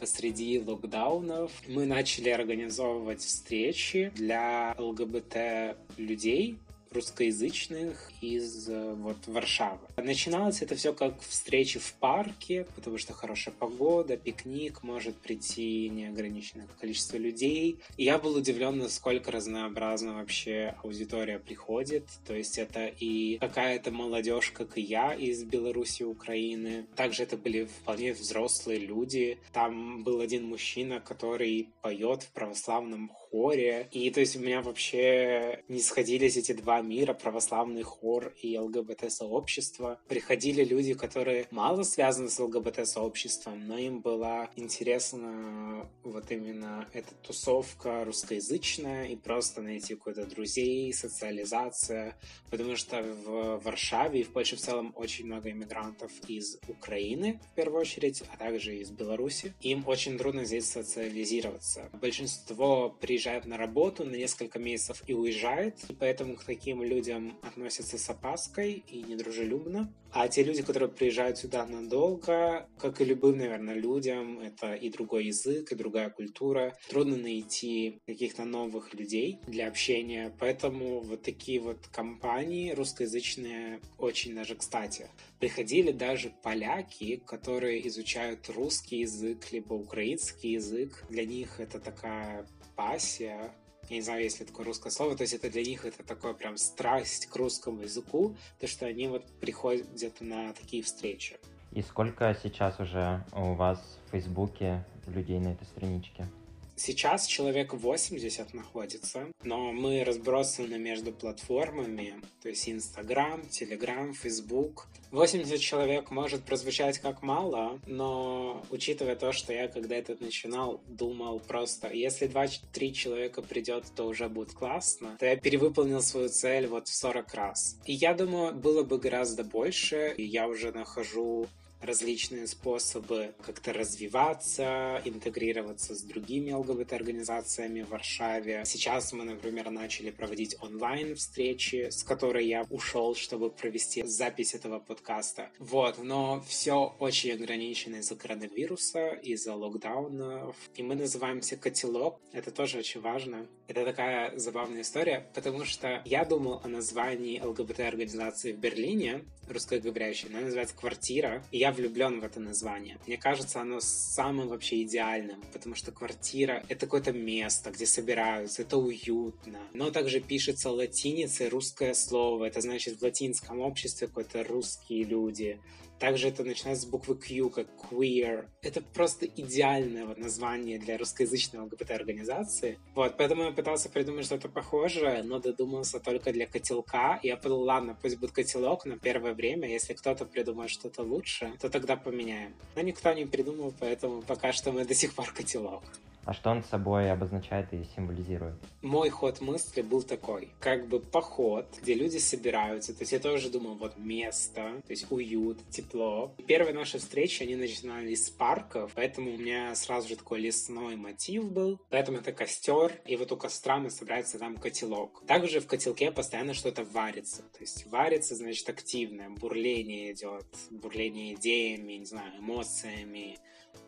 посреди 0.00 0.60
локдаунов. 0.60 1.50
Мы 1.68 1.86
начали 1.86 2.28
организовывать 2.30 3.22
встречи 3.22 4.12
для 4.14 4.74
ЛГБТ 4.78 5.76
людей, 5.96 6.58
русскоязычных 6.94 8.10
из 8.20 8.68
э, 8.68 8.94
вот 8.94 9.16
Варшавы. 9.26 9.80
Начиналось 9.96 10.62
это 10.62 10.76
все 10.76 10.92
как 10.92 11.20
встречи 11.20 11.78
в 11.78 11.94
парке, 11.94 12.66
потому 12.74 12.98
что 12.98 13.12
хорошая 13.12 13.54
погода, 13.58 14.16
пикник, 14.16 14.82
может 14.82 15.16
прийти 15.16 15.88
неограниченное 15.88 16.68
количество 16.80 17.16
людей. 17.16 17.78
И 17.96 18.04
я 18.04 18.18
был 18.18 18.36
удивлен, 18.36 18.78
насколько 18.78 19.30
разнообразно 19.30 20.14
вообще 20.14 20.74
аудитория 20.82 21.38
приходит. 21.38 22.04
То 22.26 22.34
есть 22.34 22.58
это 22.58 22.86
и 22.86 23.38
какая-то 23.38 23.90
молодежь, 23.90 24.50
как 24.50 24.78
и 24.78 24.80
я, 24.80 25.12
из 25.14 25.42
Беларуси, 25.44 26.02
Украины. 26.02 26.86
Также 26.94 27.24
это 27.24 27.36
были 27.36 27.64
вполне 27.64 28.12
взрослые 28.12 28.78
люди. 28.78 29.38
Там 29.52 30.04
был 30.04 30.20
один 30.20 30.44
мужчина, 30.46 31.00
который 31.00 31.68
поет 31.82 32.22
в 32.22 32.30
православном 32.30 33.10
хоре. 33.34 33.88
И 33.90 34.10
то 34.10 34.20
есть 34.20 34.36
у 34.36 34.38
меня 34.38 34.62
вообще 34.62 35.64
не 35.68 35.80
сходились 35.80 36.36
эти 36.36 36.52
два 36.52 36.80
мира, 36.82 37.14
православный 37.14 37.82
хор 37.82 38.32
и 38.40 38.56
ЛГБТ-сообщество. 38.56 39.98
Приходили 40.06 40.62
люди, 40.62 40.94
которые 40.94 41.48
мало 41.50 41.82
связаны 41.82 42.28
с 42.28 42.38
ЛГБТ-сообществом, 42.38 43.66
но 43.66 43.76
им 43.76 44.02
была 44.02 44.50
интересна 44.54 45.90
вот 46.04 46.30
именно 46.30 46.88
эта 46.92 47.12
тусовка 47.26 48.04
русскоязычная 48.04 49.06
и 49.06 49.16
просто 49.16 49.62
найти 49.62 49.96
какой-то 49.96 50.26
друзей, 50.26 50.92
социализация. 50.92 52.16
Потому 52.50 52.76
что 52.76 53.02
в 53.02 53.60
Варшаве 53.64 54.20
и 54.20 54.22
в 54.22 54.32
Польше 54.32 54.54
в 54.54 54.60
целом 54.60 54.92
очень 54.94 55.26
много 55.26 55.50
иммигрантов 55.50 56.12
из 56.28 56.58
Украины, 56.68 57.40
в 57.50 57.54
первую 57.56 57.80
очередь, 57.80 58.22
а 58.32 58.36
также 58.36 58.76
из 58.76 58.92
Беларуси. 58.92 59.54
Им 59.60 59.82
очень 59.88 60.16
трудно 60.18 60.44
здесь 60.44 60.66
социализироваться. 60.68 61.90
Большинство 62.00 62.90
приезжает 62.90 63.23
приезжает 63.24 63.46
на 63.46 63.56
работу 63.56 64.04
на 64.04 64.16
несколько 64.16 64.58
месяцев 64.58 65.02
и 65.06 65.14
уезжает, 65.14 65.78
и 65.88 65.94
поэтому 65.94 66.36
к 66.36 66.44
таким 66.44 66.82
людям 66.82 67.38
относятся 67.42 67.96
с 67.96 68.10
опаской 68.10 68.72
и 68.72 69.02
недружелюбно. 69.02 69.90
А 70.16 70.28
те 70.28 70.44
люди, 70.44 70.62
которые 70.62 70.88
приезжают 70.88 71.38
сюда 71.38 71.66
надолго, 71.66 72.68
как 72.78 73.00
и 73.00 73.04
любым, 73.04 73.38
наверное, 73.38 73.74
людям, 73.74 74.38
это 74.38 74.74
и 74.74 74.88
другой 74.88 75.26
язык, 75.26 75.72
и 75.72 75.74
другая 75.74 76.08
культура. 76.08 76.78
Трудно 76.88 77.16
найти 77.16 77.98
каких-то 78.06 78.44
новых 78.44 78.94
людей 78.94 79.40
для 79.48 79.66
общения, 79.66 80.32
поэтому 80.38 81.00
вот 81.00 81.22
такие 81.22 81.58
вот 81.58 81.88
компании 81.88 82.70
русскоязычные 82.70 83.80
очень 83.98 84.36
даже 84.36 84.54
кстати. 84.54 85.08
Приходили 85.40 85.90
даже 85.90 86.32
поляки, 86.44 87.20
которые 87.26 87.86
изучают 87.88 88.48
русский 88.50 88.98
язык, 88.98 89.50
либо 89.50 89.74
украинский 89.74 90.52
язык. 90.52 91.04
Для 91.10 91.26
них 91.26 91.58
это 91.58 91.80
такая 91.80 92.46
пассия, 92.76 93.52
я 93.88 93.96
не 93.96 94.02
знаю, 94.02 94.22
есть 94.22 94.40
ли 94.40 94.46
такое 94.46 94.66
русское 94.66 94.90
слово, 94.90 95.16
то 95.16 95.22
есть 95.22 95.34
это 95.34 95.50
для 95.50 95.62
них 95.62 95.84
это 95.84 96.02
такое 96.02 96.34
прям 96.34 96.56
страсть 96.56 97.26
к 97.26 97.36
русскому 97.36 97.82
языку, 97.82 98.36
то 98.60 98.66
что 98.66 98.86
они 98.86 99.08
вот 99.08 99.24
приходят 99.40 100.20
на 100.20 100.52
такие 100.52 100.82
встречи. 100.82 101.38
И 101.72 101.82
сколько 101.82 102.36
сейчас 102.42 102.78
уже 102.78 103.24
у 103.32 103.54
вас 103.54 103.98
в 104.06 104.10
Фейсбуке 104.12 104.84
людей 105.06 105.40
на 105.40 105.48
этой 105.48 105.66
страничке? 105.66 106.28
Сейчас 106.76 107.26
человек 107.26 107.72
80 107.72 108.52
находится, 108.52 109.28
но 109.42 109.72
мы 109.72 110.02
разбросаны 110.04 110.76
между 110.78 111.12
платформами, 111.12 112.14
то 112.42 112.48
есть 112.48 112.68
Инстаграм, 112.68 113.46
Телеграм, 113.48 114.12
Фейсбук. 114.12 114.88
80 115.12 115.60
человек 115.60 116.10
может 116.10 116.42
прозвучать 116.44 116.98
как 116.98 117.22
мало, 117.22 117.78
но 117.86 118.64
учитывая 118.70 119.14
то, 119.14 119.32
что 119.32 119.52
я 119.52 119.68
когда 119.68 119.94
этот 119.94 120.20
начинал, 120.20 120.80
думал 120.88 121.38
просто, 121.38 121.92
если 121.92 122.28
2-3 122.28 122.92
человека 122.92 123.40
придет, 123.40 123.84
то 123.94 124.06
уже 124.06 124.28
будет 124.28 124.52
классно, 124.52 125.16
то 125.20 125.26
я 125.26 125.36
перевыполнил 125.36 126.02
свою 126.02 126.28
цель 126.28 126.66
вот 126.66 126.88
в 126.88 126.94
40 126.94 127.34
раз. 127.34 127.78
И 127.86 127.92
я 127.92 128.14
думаю, 128.14 128.52
было 128.52 128.82
бы 128.82 128.98
гораздо 128.98 129.44
больше, 129.44 130.12
и 130.16 130.24
я 130.24 130.48
уже 130.48 130.72
нахожу 130.72 131.46
различные 131.84 132.46
способы 132.46 133.34
как-то 133.44 133.72
развиваться, 133.72 135.00
интегрироваться 135.04 135.94
с 135.94 136.02
другими 136.02 136.52
ЛГБТ-организациями 136.52 137.82
в 137.82 137.90
Варшаве. 137.90 138.62
Сейчас 138.64 139.12
мы, 139.12 139.24
например, 139.24 139.70
начали 139.70 140.10
проводить 140.10 140.56
онлайн-встречи, 140.60 141.90
с 141.90 142.02
которой 142.02 142.46
я 142.46 142.64
ушел, 142.70 143.14
чтобы 143.14 143.50
провести 143.50 144.02
запись 144.02 144.54
этого 144.54 144.78
подкаста. 144.78 145.50
Вот, 145.58 145.98
но 146.02 146.42
все 146.48 146.94
очень 146.98 147.32
ограничено 147.32 147.96
из-за 147.96 148.16
коронавируса, 148.16 149.10
из-за 149.10 149.54
локдаунов. 149.54 150.56
И 150.74 150.82
мы 150.82 150.94
называемся 150.94 151.56
«Котелок». 151.56 152.20
Это 152.32 152.50
тоже 152.50 152.78
очень 152.78 153.00
важно. 153.00 153.46
Это 153.68 153.84
такая 153.84 154.36
забавная 154.38 154.82
история, 154.82 155.26
потому 155.34 155.64
что 155.64 156.02
я 156.04 156.24
думал 156.24 156.60
о 156.62 156.68
названии 156.68 157.40
ЛГБТ-организации 157.40 158.52
в 158.52 158.58
Берлине, 158.58 159.24
русскоговорящей, 159.48 160.28
она 160.28 160.40
называется 160.40 160.76
«Квартира», 160.76 161.42
и 161.50 161.58
я 161.58 161.72
влюблен 161.74 162.20
в 162.20 162.24
это 162.24 162.40
название. 162.40 162.98
Мне 163.06 163.18
кажется, 163.18 163.60
оно 163.60 163.80
самым 163.80 164.48
вообще 164.48 164.82
идеальным, 164.82 165.40
потому 165.52 165.74
что 165.74 165.92
квартира— 165.92 166.64
это 166.68 166.86
какое-то 166.86 167.12
место, 167.12 167.70
где 167.70 167.86
собираются, 167.86 168.62
это 168.62 168.78
уютно. 168.78 169.58
Но 169.72 169.90
также 169.90 170.20
пишется 170.20 170.70
латиницей 170.70 171.48
русское 171.48 171.94
слово, 171.94 172.46
это 172.46 172.60
значит 172.60 172.98
в 172.98 173.02
латинском 173.02 173.60
обществе 173.60 174.06
какой-то 174.06 174.44
русские 174.44 175.04
люди. 175.04 175.60
Также 176.04 176.28
это 176.28 176.44
начинается 176.44 176.84
с 176.84 176.90
буквы 176.90 177.14
Q, 177.14 177.48
как 177.48 177.66
queer. 177.90 178.44
Это 178.60 178.82
просто 178.82 179.24
идеальное 179.24 180.04
вот 180.04 180.18
название 180.18 180.78
для 180.78 180.98
русскоязычной 180.98 181.60
ЛГБТ-организации. 181.60 182.78
Вот, 182.94 183.16
поэтому 183.16 183.44
я 183.44 183.52
пытался 183.52 183.88
придумать 183.88 184.26
что-то 184.26 184.50
похожее, 184.50 185.22
но 185.22 185.38
додумался 185.38 186.00
только 186.00 186.30
для 186.30 186.46
котелка. 186.46 187.20
Я 187.22 187.38
подумал, 187.38 187.62
ладно, 187.62 187.98
пусть 188.02 188.18
будет 188.18 188.32
котелок 188.32 188.84
на 188.84 188.98
первое 188.98 189.32
время. 189.32 189.66
Если 189.66 189.94
кто-то 189.94 190.26
придумает 190.26 190.70
что-то 190.70 191.00
лучше, 191.00 191.54
то 191.58 191.70
тогда 191.70 191.96
поменяем. 191.96 192.54
Но 192.76 192.82
никто 192.82 193.10
не 193.14 193.24
придумал, 193.24 193.72
поэтому 193.80 194.20
пока 194.20 194.52
что 194.52 194.72
мы 194.72 194.84
до 194.84 194.94
сих 194.94 195.14
пор 195.14 195.32
котелок. 195.32 195.84
А 196.26 196.32
что 196.32 196.50
он 196.50 196.62
собой 196.64 197.10
обозначает 197.10 197.72
и 197.72 197.84
символизирует? 197.94 198.54
Мой 198.82 199.10
ход 199.10 199.40
мысли 199.40 199.82
был 199.82 200.02
такой, 200.02 200.50
как 200.60 200.88
бы 200.88 201.00
поход, 201.00 201.66
где 201.82 201.94
люди 201.94 202.18
собираются. 202.18 202.94
То 202.94 203.02
есть 203.02 203.12
я 203.12 203.18
тоже 203.18 203.50
думал, 203.50 203.74
вот 203.74 203.98
место, 203.98 204.82
то 204.86 204.90
есть 204.90 205.10
уют, 205.10 205.58
тепло. 205.70 206.34
Первые 206.46 206.74
наши 206.74 206.98
встречи, 206.98 207.42
они 207.42 207.56
начинались 207.56 208.26
с 208.26 208.30
парков, 208.30 208.92
поэтому 208.94 209.34
у 209.34 209.36
меня 209.36 209.74
сразу 209.74 210.08
же 210.08 210.16
такой 210.16 210.40
лесной 210.40 210.96
мотив 210.96 211.50
был. 211.50 211.80
Поэтому 211.90 212.18
это 212.18 212.32
костер, 212.32 212.92
и 213.06 213.16
вот 213.16 213.32
у 213.32 213.36
костра 213.36 213.78
мы 213.78 213.90
собирается 213.90 214.38
там 214.38 214.56
котелок. 214.56 215.22
Также 215.26 215.60
в 215.60 215.66
котелке 215.66 216.10
постоянно 216.10 216.54
что-то 216.54 216.84
варится. 216.84 217.42
То 217.42 217.60
есть 217.60 217.86
варится, 217.86 218.34
значит, 218.34 218.68
активное, 218.68 219.30
бурление 219.30 220.12
идет, 220.12 220.46
бурление 220.70 221.34
идеями, 221.34 221.94
не 221.94 222.06
знаю, 222.06 222.38
эмоциями, 222.38 223.38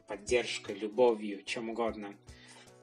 поддержкой, 0.06 0.76
любовью, 0.76 1.42
чем 1.44 1.70
угодно. 1.70 2.14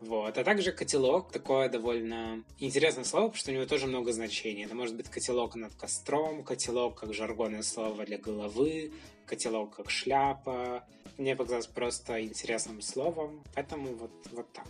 Вот. 0.02 0.38
А 0.38 0.44
также 0.44 0.74
котелок, 0.74 1.32
такое 1.32 1.70
довольно 1.70 2.44
интересное 2.60 3.06
слово, 3.06 3.28
потому 3.28 3.38
что 3.38 3.52
у 3.52 3.54
него 3.54 3.66
тоже 3.66 3.88
много 3.88 4.12
значений. 4.12 4.66
Это 4.66 4.76
может 4.76 4.96
быть 4.98 5.10
котелок 5.10 5.56
над 5.56 5.74
костром, 5.76 6.44
котелок 6.44 7.00
как 7.00 7.14
жаргонное 7.14 7.64
слово 7.64 8.06
для 8.06 8.18
головы, 8.18 8.92
котелок 9.26 9.78
как 9.78 9.90
шляпа. 9.90 10.84
Мне 11.18 11.36
показалось 11.36 11.68
просто 11.68 12.22
интересным 12.22 12.82
словом, 12.82 13.44
поэтому 13.56 13.96
вот, 13.96 14.12
вот 14.32 14.52
так. 14.52 14.68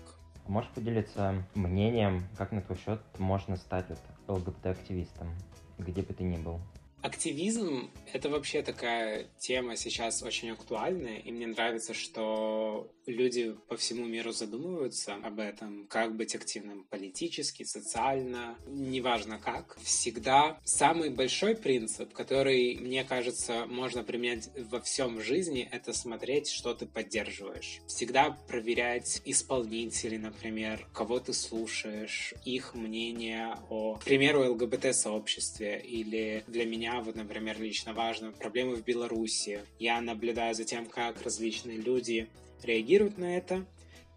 Можешь 0.47 0.69
поделиться 0.71 1.43
мнением, 1.55 2.27
как 2.37 2.51
на 2.51 2.61
твой 2.61 2.77
счет 2.77 3.01
можно 3.17 3.55
стать 3.57 3.85
вот 3.89 3.99
ЛГБТ-активистом, 4.27 5.29
где 5.79 6.01
бы 6.01 6.13
ты 6.13 6.23
ни 6.23 6.37
был? 6.37 6.59
Активизм— 7.03 7.91
это 8.13 8.29
вообще 8.29 8.61
такая 8.61 9.27
тема 9.37 9.75
сейчас 9.75 10.23
очень 10.23 10.51
актуальная, 10.51 11.17
и 11.17 11.33
мне 11.33 11.47
нравится, 11.47 11.93
что 11.93 12.89
люди 13.05 13.53
по 13.67 13.75
всему 13.75 14.05
миру 14.05 14.31
задумываются 14.31 15.15
об 15.15 15.39
этом, 15.39 15.85
как 15.87 16.15
быть 16.15 16.33
активным 16.33 16.85
политически, 16.85 17.63
социально, 17.63 18.57
неважно 18.67 19.37
как. 19.37 19.77
Всегда 19.83 20.61
самый 20.63 21.09
большой 21.09 21.57
принцип, 21.57 22.13
который, 22.13 22.77
мне 22.79 23.03
кажется, 23.03 23.65
можно 23.65 24.05
применять 24.05 24.49
во 24.55 24.79
всем 24.79 25.19
жизни, 25.21 25.67
это 25.69 25.91
смотреть, 25.91 26.47
что 26.47 26.73
ты 26.73 26.85
поддерживаешь. 26.85 27.81
Всегда 27.85 28.31
проверять 28.47 29.21
исполнителей, 29.25 30.19
например, 30.19 30.87
кого 30.93 31.19
ты 31.19 31.33
слушаешь, 31.33 32.33
их 32.45 32.75
мнение 32.75 33.57
о, 33.69 33.95
к 33.95 34.05
примеру, 34.05 34.53
ЛГБТ-сообществе 34.53 35.81
или 35.81 36.45
для 36.47 36.65
меня 36.65 36.92
вот, 37.01 37.15
например, 37.15 37.59
лично 37.59 37.93
важно, 37.93 38.31
проблемы 38.31 38.75
в 38.75 38.83
Беларуси. 38.83 39.61
Я 39.79 40.01
наблюдаю 40.01 40.55
за 40.55 40.63
тем, 40.63 40.85
как 40.85 41.21
различные 41.21 41.77
люди 41.77 42.29
реагируют 42.63 43.17
на 43.17 43.37
это, 43.37 43.65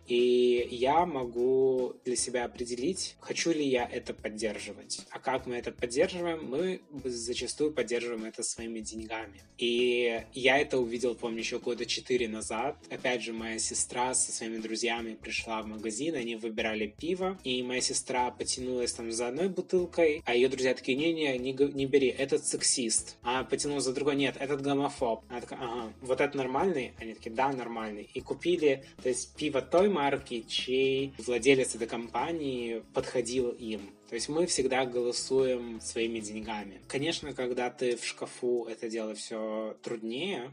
и 0.06 0.68
я 0.70 1.06
могу 1.06 1.96
для 2.04 2.16
себя 2.16 2.44
определить, 2.44 3.16
хочу 3.20 3.52
ли 3.52 3.66
я 3.66 3.88
это 3.90 4.14
поддерживать. 4.14 5.00
А 5.10 5.18
как 5.18 5.46
мы 5.46 5.56
это 5.56 5.72
поддерживаем? 5.72 6.48
Мы 6.48 6.80
зачастую 7.04 7.72
поддерживаем 7.72 8.24
это 8.24 8.42
своими 8.42 8.80
деньгами. 8.80 9.42
И 9.58 10.22
я 10.32 10.58
это 10.58 10.78
увидел, 10.78 11.14
помню, 11.14 11.38
еще 11.38 11.58
года 11.58 11.86
четыре 11.86 12.28
назад. 12.28 12.76
Опять 12.90 13.22
же, 13.22 13.32
моя 13.32 13.58
сестра 13.58 14.14
со 14.14 14.32
своими 14.32 14.58
друзьями 14.58 15.14
пришла 15.14 15.62
в 15.62 15.66
магазин, 15.66 16.14
они 16.14 16.36
выбирали 16.36 16.86
пиво, 16.86 17.38
и 17.42 17.62
моя 17.62 17.80
сестра 17.80 18.30
потянулась 18.30 18.92
там 18.92 19.10
за 19.10 19.28
одной 19.28 19.48
бутылкой, 19.48 20.22
а 20.24 20.34
ее 20.34 20.48
друзья 20.48 20.74
такие, 20.74 20.96
не-не, 20.96 21.38
не, 21.38 21.86
бери, 21.86 22.08
этот 22.08 22.46
сексист. 22.46 23.16
А 23.22 23.44
потянулась 23.44 23.84
за 23.84 23.92
другой, 23.92 24.16
нет, 24.16 24.36
этот 24.38 24.60
гомофоб. 24.60 25.24
Она 25.28 25.40
такая, 25.40 25.58
ага, 25.60 25.92
вот 26.00 26.20
это 26.20 26.36
нормальный? 26.36 26.92
Они 26.98 27.14
такие, 27.14 27.34
да, 27.34 27.52
нормальный. 27.52 28.08
И 28.14 28.20
купили, 28.20 28.84
то 29.02 29.08
есть 29.08 29.34
пиво 29.36 29.62
той 29.62 29.88
марки, 29.96 30.44
чей 30.46 31.14
владелец 31.18 31.74
этой 31.74 31.88
компании 31.88 32.82
подходил 32.92 33.48
им. 33.48 33.80
То 34.08 34.14
есть 34.14 34.28
мы 34.28 34.46
всегда 34.46 34.84
голосуем 34.84 35.80
своими 35.80 36.20
деньгами. 36.20 36.80
Конечно, 36.86 37.32
когда 37.32 37.70
ты 37.70 37.96
в 37.96 38.04
шкафу, 38.04 38.66
это 38.66 38.88
дело 38.90 39.14
все 39.14 39.76
труднее, 39.82 40.52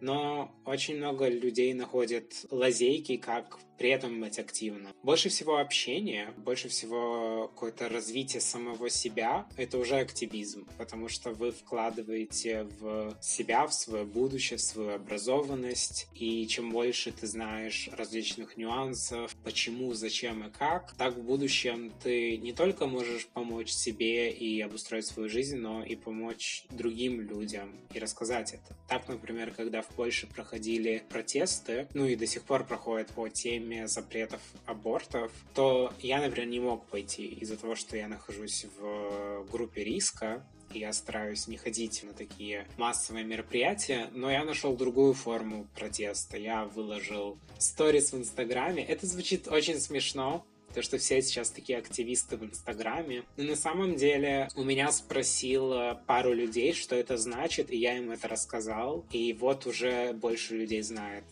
но 0.00 0.50
очень 0.64 0.96
много 0.96 1.28
людей 1.28 1.74
находят 1.74 2.32
лазейки, 2.50 3.16
как 3.18 3.58
при 3.78 3.90
этом 3.90 4.20
быть 4.20 4.38
активным. 4.38 4.92
Больше 5.02 5.28
всего 5.28 5.58
общение, 5.58 6.32
больше 6.36 6.68
всего 6.68 7.48
какое-то 7.54 7.88
развитие 7.88 8.40
самого 8.40 8.90
себя— 8.90 9.46
это 9.56 9.78
уже 9.78 9.96
активизм, 9.96 10.66
потому 10.76 11.08
что 11.08 11.30
вы 11.30 11.52
вкладываете 11.52 12.64
в 12.80 13.16
себя, 13.20 13.66
в 13.66 13.72
свое 13.72 14.04
будущее, 14.04 14.58
в 14.58 14.62
свою 14.62 14.90
образованность, 14.90 16.08
и 16.14 16.46
чем 16.48 16.70
больше 16.70 17.12
ты 17.12 17.26
знаешь 17.26 17.88
различных 17.92 18.56
нюансов, 18.56 19.34
почему, 19.44 19.94
зачем 19.94 20.46
и 20.46 20.50
как, 20.50 20.94
так 20.96 21.16
в 21.16 21.22
будущем 21.22 21.92
ты 22.02 22.36
не 22.38 22.52
только 22.52 22.86
можешь 22.86 23.26
помочь 23.28 23.70
себе 23.70 24.30
и 24.30 24.60
обустроить 24.60 25.06
свою 25.06 25.28
жизнь, 25.28 25.56
но 25.56 25.84
и 25.84 25.94
помочь 25.94 26.64
другим 26.70 27.20
людям 27.20 27.76
и 27.94 27.98
рассказать 27.98 28.52
это. 28.54 28.76
Так, 28.88 29.08
например, 29.08 29.52
когда 29.52 29.82
в 29.82 29.88
Польше 29.88 30.26
проходили 30.26 31.04
протесты, 31.08 31.88
ну 31.94 32.06
и 32.06 32.16
до 32.16 32.26
сих 32.26 32.42
пор 32.42 32.64
проходят 32.64 33.08
по 33.08 33.28
теме 33.28 33.67
теме 33.68 33.88
запретов 33.88 34.40
абортов, 34.66 35.32
то 35.54 35.92
я, 36.00 36.20
например, 36.20 36.48
не 36.48 36.60
мог 36.60 36.86
пойти 36.86 37.26
из-за 37.26 37.56
того, 37.56 37.74
что 37.74 37.96
я 37.96 38.08
нахожусь 38.08 38.66
в 38.78 39.46
группе 39.50 39.84
риска, 39.84 40.44
я 40.74 40.92
стараюсь 40.92 41.48
не 41.48 41.56
ходить 41.56 42.02
на 42.02 42.12
такие 42.12 42.66
массовые 42.76 43.24
мероприятия, 43.24 44.10
но 44.12 44.30
я 44.30 44.44
нашел 44.44 44.76
другую 44.76 45.14
форму 45.14 45.66
протеста. 45.74 46.36
Я 46.36 46.66
выложил 46.66 47.38
сторис 47.58 48.12
в 48.12 48.18
Инстаграме. 48.18 48.84
Это 48.84 49.06
звучит 49.06 49.48
очень 49.48 49.80
смешно, 49.80 50.44
то, 50.74 50.82
что 50.82 50.98
все 50.98 51.22
сейчас 51.22 51.50
такие 51.50 51.78
активисты 51.78 52.36
в 52.36 52.44
Инстаграме. 52.44 53.22
Но 53.38 53.44
на 53.44 53.56
самом 53.56 53.96
деле 53.96 54.48
у 54.56 54.62
меня 54.62 54.92
спросил 54.92 55.72
пару 56.06 56.34
людей, 56.34 56.74
что 56.74 56.94
это 56.94 57.16
значит, 57.16 57.70
и 57.70 57.78
я 57.78 57.96
им 57.96 58.10
это 58.10 58.28
рассказал. 58.28 59.06
И 59.10 59.32
вот 59.32 59.66
уже 59.66 60.12
больше 60.12 60.54
людей 60.54 60.82
знает. 60.82 61.24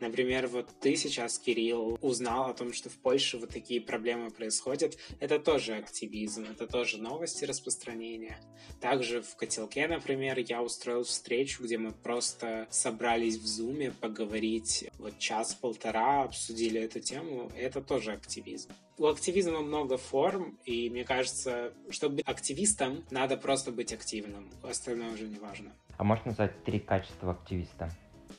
Например, 0.00 0.46
вот 0.46 0.68
ты 0.80 0.96
сейчас, 0.96 1.38
Кирилл, 1.38 1.98
узнал 2.00 2.50
о 2.50 2.54
том, 2.54 2.72
что 2.72 2.88
в 2.88 2.96
Польше 2.96 3.38
вот 3.38 3.50
такие 3.50 3.80
проблемы 3.80 4.30
происходят. 4.30 4.96
Это 5.20 5.38
тоже 5.38 5.74
активизм, 5.74 6.46
это 6.50 6.66
тоже 6.66 6.98
новости 6.98 7.44
распространения. 7.44 8.38
Также 8.80 9.20
в 9.22 9.36
Котелке, 9.36 9.86
например, 9.86 10.38
я 10.38 10.62
устроил 10.62 11.04
встречу, 11.04 11.62
где 11.62 11.76
мы 11.76 11.92
просто 11.92 12.66
собрались 12.70 13.36
в 13.36 13.46
Зуме 13.46 13.92
поговорить 13.92 14.88
вот 14.98 15.18
час-полтора, 15.18 16.22
обсудили 16.22 16.80
эту 16.80 17.00
тему. 17.00 17.50
Это 17.56 17.82
тоже 17.82 18.12
активизм. 18.12 18.70
У 18.96 19.06
активизма 19.06 19.60
много 19.60 19.96
форм, 19.96 20.58
и 20.64 20.90
мне 20.90 21.04
кажется, 21.04 21.72
чтобы 21.90 22.16
быть 22.16 22.28
активистом, 22.28 23.04
надо 23.10 23.36
просто 23.36 23.72
быть 23.72 23.92
активным. 23.92 24.50
Остальное 24.62 25.12
уже 25.12 25.26
не 25.28 25.38
важно. 25.38 25.72
А 25.96 26.04
можно 26.04 26.26
назвать 26.26 26.64
три 26.64 26.80
качества 26.80 27.32
активиста? 27.32 27.90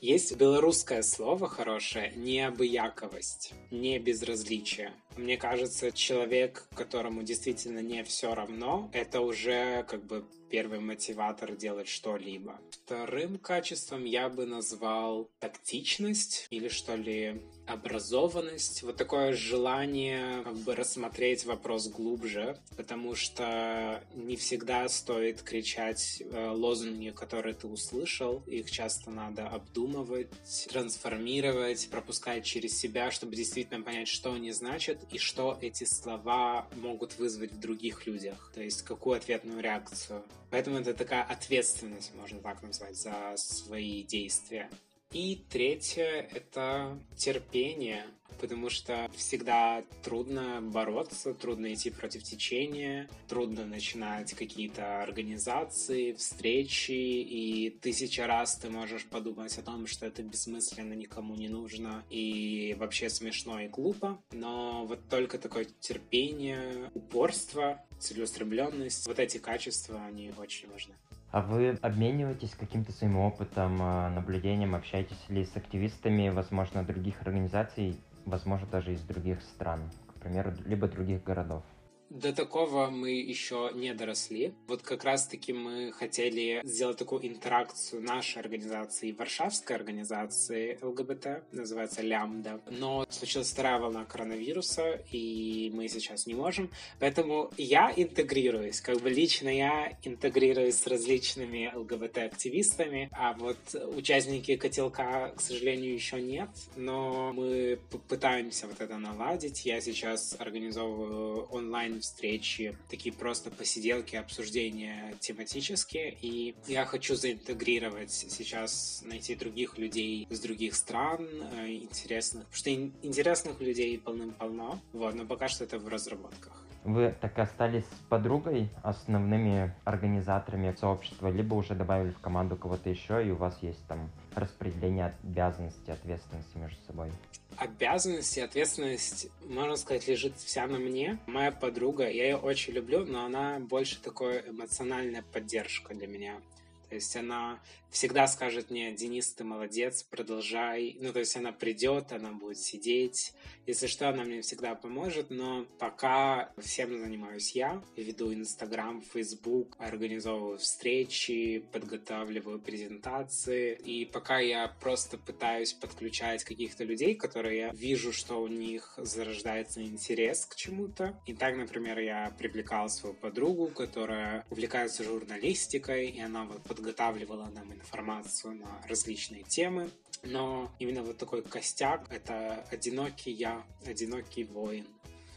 Есть 0.02 0.36
белорусское 0.36 1.00
слово 1.02 1.48
хорошее– 1.48 2.12
необыяковость, 2.16 3.54
не 3.70 4.00
безразличие. 4.00 4.92
Мне 5.16 5.36
кажется, 5.36 5.92
человек, 5.92 6.66
которому 6.74 7.22
действительно 7.22 7.80
не 7.80 8.02
все 8.04 8.34
равно, 8.34 8.90
это 8.92 9.20
уже 9.20 9.84
как 9.88 10.04
бы 10.04 10.24
первый 10.52 10.80
мотиватор 10.80 11.56
делать 11.56 11.88
что-либо. 11.88 12.60
Вторым 12.70 13.38
качеством 13.38 14.04
я 14.04 14.28
бы 14.28 14.44
назвал 14.44 15.30
тактичность 15.40 16.46
или 16.50 16.68
что 16.68 16.94
ли 16.94 17.40
образованность, 17.66 18.82
вот 18.82 18.96
такое 18.96 19.32
желание 19.32 20.42
как 20.42 20.56
бы 20.56 20.74
рассмотреть 20.74 21.46
вопрос 21.46 21.88
глубже, 21.88 22.58
потому 22.76 23.14
что 23.14 24.04
не 24.14 24.36
всегда 24.36 24.88
стоит 24.88 25.42
кричать 25.42 26.20
э, 26.20 26.48
лозунги, 26.50 27.10
которые 27.10 27.54
ты 27.54 27.66
услышал, 27.66 28.42
их 28.46 28.70
часто 28.70 29.10
надо 29.10 29.48
обдумывать, 29.48 30.28
трансформировать, 30.70 31.88
пропускать 31.88 32.44
через 32.44 32.76
себя, 32.76 33.10
чтобы 33.10 33.36
действительно 33.36 33.82
понять, 33.82 34.08
что 34.08 34.34
они 34.34 34.52
значат 34.52 35.01
и 35.10 35.18
что 35.18 35.58
эти 35.60 35.84
слова 35.84 36.66
могут 36.76 37.18
вызвать 37.18 37.52
в 37.52 37.60
других 37.60 38.06
людях, 38.06 38.50
то 38.54 38.62
есть 38.62 38.82
какую 38.82 39.16
ответную 39.16 39.60
реакцию. 39.60 40.22
Поэтому 40.50 40.78
это 40.78 40.94
такая 40.94 41.22
ответственность, 41.22 42.14
можно 42.14 42.38
так 42.40 42.62
назвать, 42.62 42.96
за 42.96 43.34
свои 43.36 44.02
действия. 44.02 44.68
И 45.12 45.44
третье— 45.50 46.26
это 46.34 46.98
терпение, 47.16 48.06
потому 48.40 48.70
что 48.70 49.10
всегда 49.14 49.84
трудно 50.02 50.62
бороться, 50.62 51.34
трудно 51.34 51.74
идти 51.74 51.90
против 51.90 52.22
течения, 52.22 53.10
трудно 53.28 53.66
начинать 53.66 54.32
какие-то 54.32 55.02
организации, 55.02 56.12
встречи, 56.14 56.92
и 56.92 57.68
тысяча 57.68 58.26
раз 58.26 58.56
ты 58.56 58.70
можешь 58.70 59.04
подумать 59.04 59.56
о 59.58 59.62
том, 59.62 59.86
что 59.86 60.06
это 60.06 60.22
бессмысленно, 60.22 60.94
никому 60.94 61.34
не 61.36 61.48
нужно 61.48 62.04
и 62.08 62.74
вообще 62.78 63.10
смешно 63.10 63.60
и 63.60 63.68
глупо, 63.68 64.18
но 64.32 64.86
вот 64.86 65.08
только 65.10 65.36
такое 65.36 65.66
терпение, 65.78 66.90
упорство, 66.94 67.84
целеустремленность, 68.00 69.06
вот 69.06 69.18
эти 69.18 69.36
качества, 69.36 70.04
они 70.06 70.32
очень 70.38 70.70
важны. 70.70 70.94
А 71.32 71.40
вы 71.40 71.78
обмениваетесь 71.80 72.54
каким-то 72.54 72.92
своим 72.92 73.16
опытом, 73.16 73.80
э, 73.80 74.10
наблюдением, 74.10 74.74
общаетесь 74.74 75.30
ли 75.30 75.46
с 75.46 75.56
активистами, 75.56 76.28
возможно, 76.28 76.84
других 76.84 77.22
организаций, 77.22 77.98
возможно, 78.26 78.66
даже 78.66 78.92
из 78.92 79.00
других 79.00 79.40
стран, 79.40 79.90
к 80.08 80.20
примеру, 80.20 80.52
либо 80.66 80.88
других 80.88 81.24
городов? 81.24 81.64
До 82.12 82.34
такого 82.34 82.90
мы 82.90 83.12
еще 83.12 83.70
не 83.74 83.94
доросли. 83.94 84.52
Вот 84.66 84.82
как 84.82 85.02
раз-таки 85.02 85.54
мы 85.54 85.92
хотели 85.92 86.60
сделать 86.62 86.98
такую 86.98 87.26
интеракцию 87.26 88.02
нашей 88.02 88.40
организации 88.40 89.08
и 89.08 89.12
варшавской 89.12 89.76
организации 89.76 90.78
ЛГБТ, 90.82 91.44
называется 91.52 92.02
Лямда. 92.02 92.60
Но 92.68 93.06
случилась 93.08 93.50
вторая 93.50 93.78
волна 93.78 94.04
коронавируса, 94.04 95.02
и 95.10 95.70
мы 95.72 95.88
сейчас 95.88 96.26
не 96.26 96.34
можем. 96.34 96.70
Поэтому 97.00 97.50
я 97.56 97.90
интегрируюсь, 97.96 98.82
как 98.82 99.00
бы 99.00 99.08
лично 99.08 99.48
я 99.48 99.96
интегрируюсь 100.02 100.74
с 100.74 100.86
различными 100.86 101.72
ЛГБТ-активистами, 101.74 103.08
а 103.12 103.32
вот 103.32 103.56
участники 103.96 104.56
котелка, 104.56 105.32
к 105.34 105.40
сожалению, 105.40 105.94
еще 105.94 106.20
нет, 106.20 106.50
но 106.76 107.32
мы 107.32 107.78
пытаемся 108.06 108.66
вот 108.66 108.82
это 108.82 108.98
наладить. 108.98 109.64
Я 109.64 109.80
сейчас 109.80 110.36
организовываю 110.38 111.44
онлайн 111.44 112.01
встречи, 112.02 112.76
такие 112.90 113.14
просто 113.14 113.50
посиделки, 113.50 114.16
обсуждения 114.16 115.14
тематические. 115.20 116.14
И 116.20 116.54
я 116.66 116.84
хочу 116.84 117.14
заинтегрировать 117.14 118.10
сейчас, 118.12 119.02
найти 119.06 119.34
других 119.34 119.78
людей 119.78 120.26
из 120.28 120.40
других 120.40 120.74
стран, 120.74 121.26
э, 121.56 121.70
интересных. 121.70 122.46
Потому 122.48 122.58
что 122.58 122.70
интересных 123.06 123.60
людей 123.60 123.98
полным-полно. 123.98 124.80
Вот, 124.92 125.14
но 125.14 125.24
пока 125.24 125.48
что 125.48 125.64
это 125.64 125.78
в 125.78 125.88
разработках. 125.88 126.62
Вы 126.84 127.14
так 127.20 127.38
и 127.38 127.42
остались 127.42 127.84
с 127.84 128.08
подругой, 128.08 128.68
основными 128.82 129.72
организаторами 129.84 130.74
сообщества, 130.78 131.28
либо 131.28 131.54
уже 131.54 131.74
добавили 131.74 132.10
в 132.10 132.18
команду 132.18 132.56
кого-то 132.56 132.90
еще, 132.90 133.24
и 133.24 133.30
у 133.30 133.36
вас 133.36 133.56
есть 133.62 133.86
там 133.86 134.10
распределение 134.34 135.14
обязанностей, 135.22 135.92
ответственности 135.92 136.58
между 136.58 136.82
собой? 136.84 137.12
Обязанности, 137.56 138.40
ответственность, 138.40 139.28
можно 139.46 139.76
сказать, 139.76 140.06
лежит 140.08 140.36
вся 140.38 140.66
на 140.66 140.78
мне. 140.78 141.18
Моя 141.26 141.52
подруга, 141.52 142.08
я 142.08 142.24
ее 142.24 142.36
очень 142.36 142.72
люблю, 142.72 143.04
но 143.04 143.24
она 143.24 143.58
больше 143.58 144.00
такой 144.00 144.40
эмоциональная 144.48 145.22
поддержка 145.22 145.94
для 145.94 146.06
меня. 146.06 146.40
То 146.88 146.96
есть 146.96 147.16
она 147.16 147.60
всегда 147.92 148.26
скажет 148.26 148.70
мне, 148.70 148.90
Денис, 148.92 149.32
ты 149.32 149.44
молодец, 149.44 150.02
продолжай. 150.02 150.96
Ну, 150.98 151.12
то 151.12 151.20
есть 151.20 151.36
она 151.36 151.52
придет, 151.52 152.10
она 152.10 152.32
будет 152.32 152.58
сидеть. 152.58 153.34
Если 153.66 153.86
что, 153.86 154.08
она 154.08 154.24
мне 154.24 154.40
всегда 154.40 154.74
поможет, 154.74 155.30
но 155.30 155.66
пока 155.78 156.52
всем 156.58 156.98
занимаюсь 156.98 157.52
я. 157.52 157.82
Веду 157.96 158.34
Инстаграм, 158.34 159.02
Фейсбук, 159.02 159.76
организовываю 159.78 160.58
встречи, 160.58 161.64
подготавливаю 161.70 162.58
презентации. 162.58 163.74
И 163.74 164.06
пока 164.06 164.40
я 164.40 164.66
просто 164.80 165.18
пытаюсь 165.18 165.74
подключать 165.74 166.42
каких-то 166.44 166.84
людей, 166.84 167.14
которые 167.14 167.58
я 167.58 167.72
вижу, 167.72 168.12
что 168.12 168.42
у 168.42 168.48
них 168.48 168.94
зарождается 168.96 169.82
интерес 169.82 170.46
к 170.46 170.56
чему-то. 170.56 171.20
И 171.26 171.34
так, 171.34 171.56
например, 171.56 172.00
я 172.00 172.34
привлекал 172.38 172.88
свою 172.88 173.14
подругу, 173.14 173.68
которая 173.68 174.46
увлекается 174.50 175.04
журналистикой, 175.04 176.08
и 176.08 176.20
она 176.20 176.44
вот 176.44 176.62
подготавливала 176.62 177.50
нам 177.54 177.70
информацию 177.82 178.54
на 178.54 178.80
различные 178.88 179.42
темы. 179.42 179.90
Но 180.22 180.70
именно 180.78 181.02
вот 181.02 181.18
такой 181.18 181.42
костяк— 181.42 182.06
это 182.10 182.64
одинокий 182.70 183.32
я, 183.32 183.64
одинокий 183.84 184.44
воин. 184.44 184.86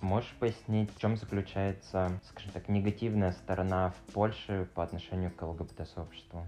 Можешь 0.01 0.35
пояснить, 0.39 0.93
в 0.95 0.99
чем 0.99 1.17
заключается, 1.17 2.21
скажем 2.29 2.51
так, 2.51 2.69
негативная 2.69 3.31
сторона 3.31 3.91
в 3.91 4.13
Польше 4.13 4.69
по 4.75 4.83
отношению 4.83 5.31
к 5.31 5.41
ЛГБТ-сообществу? 5.41 6.45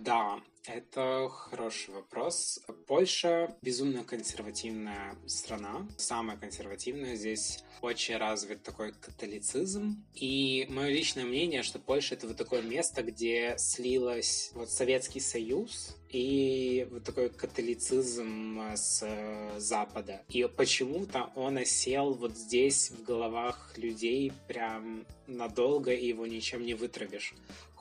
Да, 0.00 0.40
это 0.68 1.28
хороший 1.28 1.94
вопрос. 1.94 2.60
Польша 2.86 3.54
безумно 3.62 4.04
консервативная 4.04 5.16
страна, 5.26 5.86
самая 5.96 6.36
консервативная. 6.36 7.16
Здесь 7.16 7.62
очень 7.82 8.16
развит 8.16 8.62
такой 8.62 8.92
католицизм. 8.92 10.04
И 10.14 10.66
мое 10.68 10.88
личное 10.88 11.24
мнение, 11.24 11.62
что 11.62 11.78
Польша 11.78 12.14
это 12.14 12.26
вот 12.26 12.36
такое 12.36 12.62
место, 12.62 13.02
где 13.02 13.54
слилось 13.58 14.50
вот 14.54 14.70
Советский 14.70 15.20
Союз 15.20 15.96
и 16.10 16.86
вот 16.90 17.04
такой 17.04 17.28
католицизм 17.30 18.60
с 18.74 19.02
э, 19.02 19.58
Запада. 19.58 20.22
И 20.28 20.44
почему-то 20.44 21.30
он 21.34 21.58
осел 21.58 22.14
вот 22.14 22.36
здесь 22.36 22.90
в 22.90 23.02
головах 23.02 23.72
людей 23.76 24.32
прям 24.48 25.04
надолго, 25.26 25.92
и 25.92 26.08
его 26.08 26.26
ничем 26.26 26.64
не 26.64 26.74
вытравишь 26.74 27.34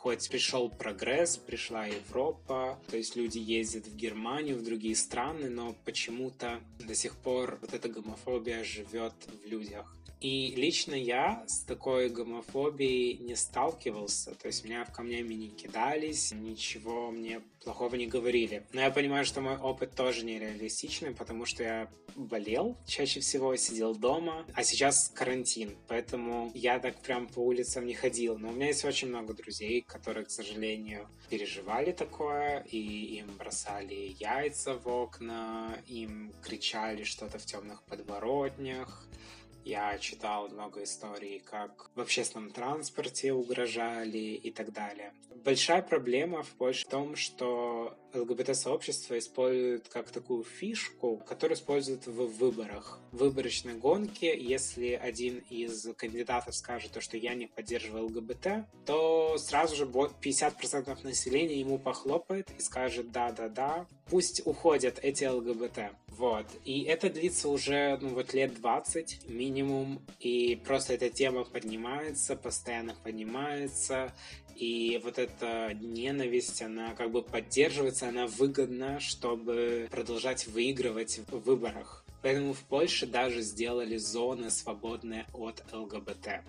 хоть 0.06 0.30
пришел 0.30 0.70
прогресс, 0.70 1.36
пришла 1.38 1.88
Европа, 1.88 2.78
то 2.92 2.96
есть 2.96 3.16
люди 3.16 3.40
ездят 3.40 3.88
в 3.88 3.96
Германию, 3.96 4.56
в 4.56 4.64
другие 4.64 4.96
страны, 4.96 5.50
но 5.50 5.76
почему-то 5.84 6.60
до 6.78 6.94
сих 6.94 7.16
пор 7.16 7.58
вот 7.60 7.74
эта 7.74 7.90
гомофобия 7.90 8.64
живет 8.64 9.14
в 9.26 9.48
людях. 9.50 9.92
И 10.26 10.56
лично 10.56 10.96
я 10.96 11.44
с 11.46 11.60
такой 11.60 12.10
гомофобией 12.10 13.20
не 13.20 13.36
сталкивался, 13.36 14.34
то 14.34 14.48
есть 14.48 14.66
меня 14.66 14.84
в 14.84 14.92
камнями 14.92 15.36
не 15.36 15.50
кидались, 15.50 16.32
ничего 16.32 17.12
мне 17.12 17.42
плохого 17.64 17.94
не 17.94 18.08
говорили. 18.08 18.66
Но 18.74 18.82
я 18.82 18.90
понимаю, 18.90 19.24
что 19.24 19.42
мой 19.42 19.56
опыт 19.56 19.94
тоже 19.94 20.26
нереалистичный, 20.26 21.12
потому 21.12 21.46
что 21.46 21.62
я 21.62 21.92
болел 22.16 22.76
чаще 22.88 23.20
всего, 23.20 23.56
сидел 23.56 23.94
дома, 23.94 24.48
а 24.56 24.64
сейчас 24.64 25.12
карантин, 25.14 25.78
поэтому 25.88 26.50
я 26.56 26.80
так 26.80 27.00
прям 27.02 27.28
по 27.28 27.42
улицам 27.42 27.86
не 27.86 27.94
ходил. 27.94 28.40
Но 28.40 28.50
у 28.50 28.52
меня 28.52 28.68
есть 28.68 28.84
очень 28.84 29.10
много 29.10 29.36
друзей, 29.36 29.82
которые, 29.82 30.26
к 30.26 30.32
сожалению, 30.32 31.08
переживали 31.30 31.92
такое, 31.92 32.66
и 32.72 33.18
им 33.20 33.28
бросали 33.38 34.16
яйца 34.20 34.74
в 34.74 34.88
окна, 34.88 35.78
им 35.86 36.34
кричали 36.42 37.04
что-то 37.04 37.38
в 37.38 37.46
темных 37.46 37.84
подворотнях, 37.84 39.08
я 39.66 39.98
читал 39.98 40.48
много 40.48 40.84
историй, 40.84 41.40
как 41.40 41.90
в 41.96 42.00
общественном 42.00 42.52
транспорте 42.52 43.34
угрожали 43.34 44.18
и 44.18 44.52
так 44.52 44.72
далее. 44.72 45.12
Большая 45.44 45.82
проблема 45.82 46.44
в 46.44 46.50
Польше 46.50 46.86
в 46.86 46.90
том, 46.90 47.16
что 47.16 47.98
ЛГБТ-сообщество 48.16 49.18
использует 49.18 49.88
как 49.90 50.10
такую 50.10 50.44
фишку, 50.44 51.18
которую 51.18 51.58
используют 51.58 52.08
в 52.08 52.26
выборах. 52.38 53.00
В 53.12 53.18
выборочной 53.18 53.76
гонке, 53.76 54.38
если 54.38 54.94
один 54.94 55.44
из 55.50 55.88
кандидатов 55.96 56.56
скажет, 56.56 56.92
то, 56.92 57.02
что 57.02 57.18
я 57.18 57.34
не 57.36 57.48
поддерживаю 57.48 58.06
ЛГБТ, 58.06 58.66
то 58.86 59.38
сразу 59.38 59.76
же 59.76 59.86
50% 59.86 61.04
населения 61.04 61.60
ему 61.60 61.78
похлопает 61.78 62.50
и 62.58 62.62
скажет 62.62 63.12
«да-да-да, 63.12 63.86
пусть 64.10 64.46
уходят 64.46 65.00
эти 65.02 65.26
ЛГБТ». 65.26 65.92
Вот. 66.08 66.46
И 66.64 66.84
это 66.84 67.10
длится 67.10 67.50
уже, 67.50 67.98
ну, 68.02 68.10
вот 68.10 68.34
лет 68.34 68.56
20 68.56 69.28
минимум, 69.28 70.02
и 70.20 70.56
просто 70.66 70.94
эта 70.94 71.10
тема 71.10 71.44
поднимается, 71.44 72.36
постоянно 72.38 72.96
поднимается, 73.04 74.14
и 74.56 75.00
вот 75.04 75.20
эта 75.20 75.74
ненависть, 75.74 76.62
она 76.62 76.94
как 76.94 77.12
бы 77.12 77.22
поддерживается, 77.22 78.08
она 78.08 78.28
выгодна, 78.28 79.00
чтобы 79.00 79.88
продолжать 79.92 80.48
выигрывать 80.48 81.20
в 81.28 81.40
выборах. 81.40 82.06
Поэтому 82.22 82.54
в 82.54 82.64
Польше 82.64 83.06
даже 83.06 83.42
сделали 83.42 83.98
зоны, 83.98 84.50
свободные 84.50 85.26
от 85.34 85.64
ЛГБТ. 85.72 86.42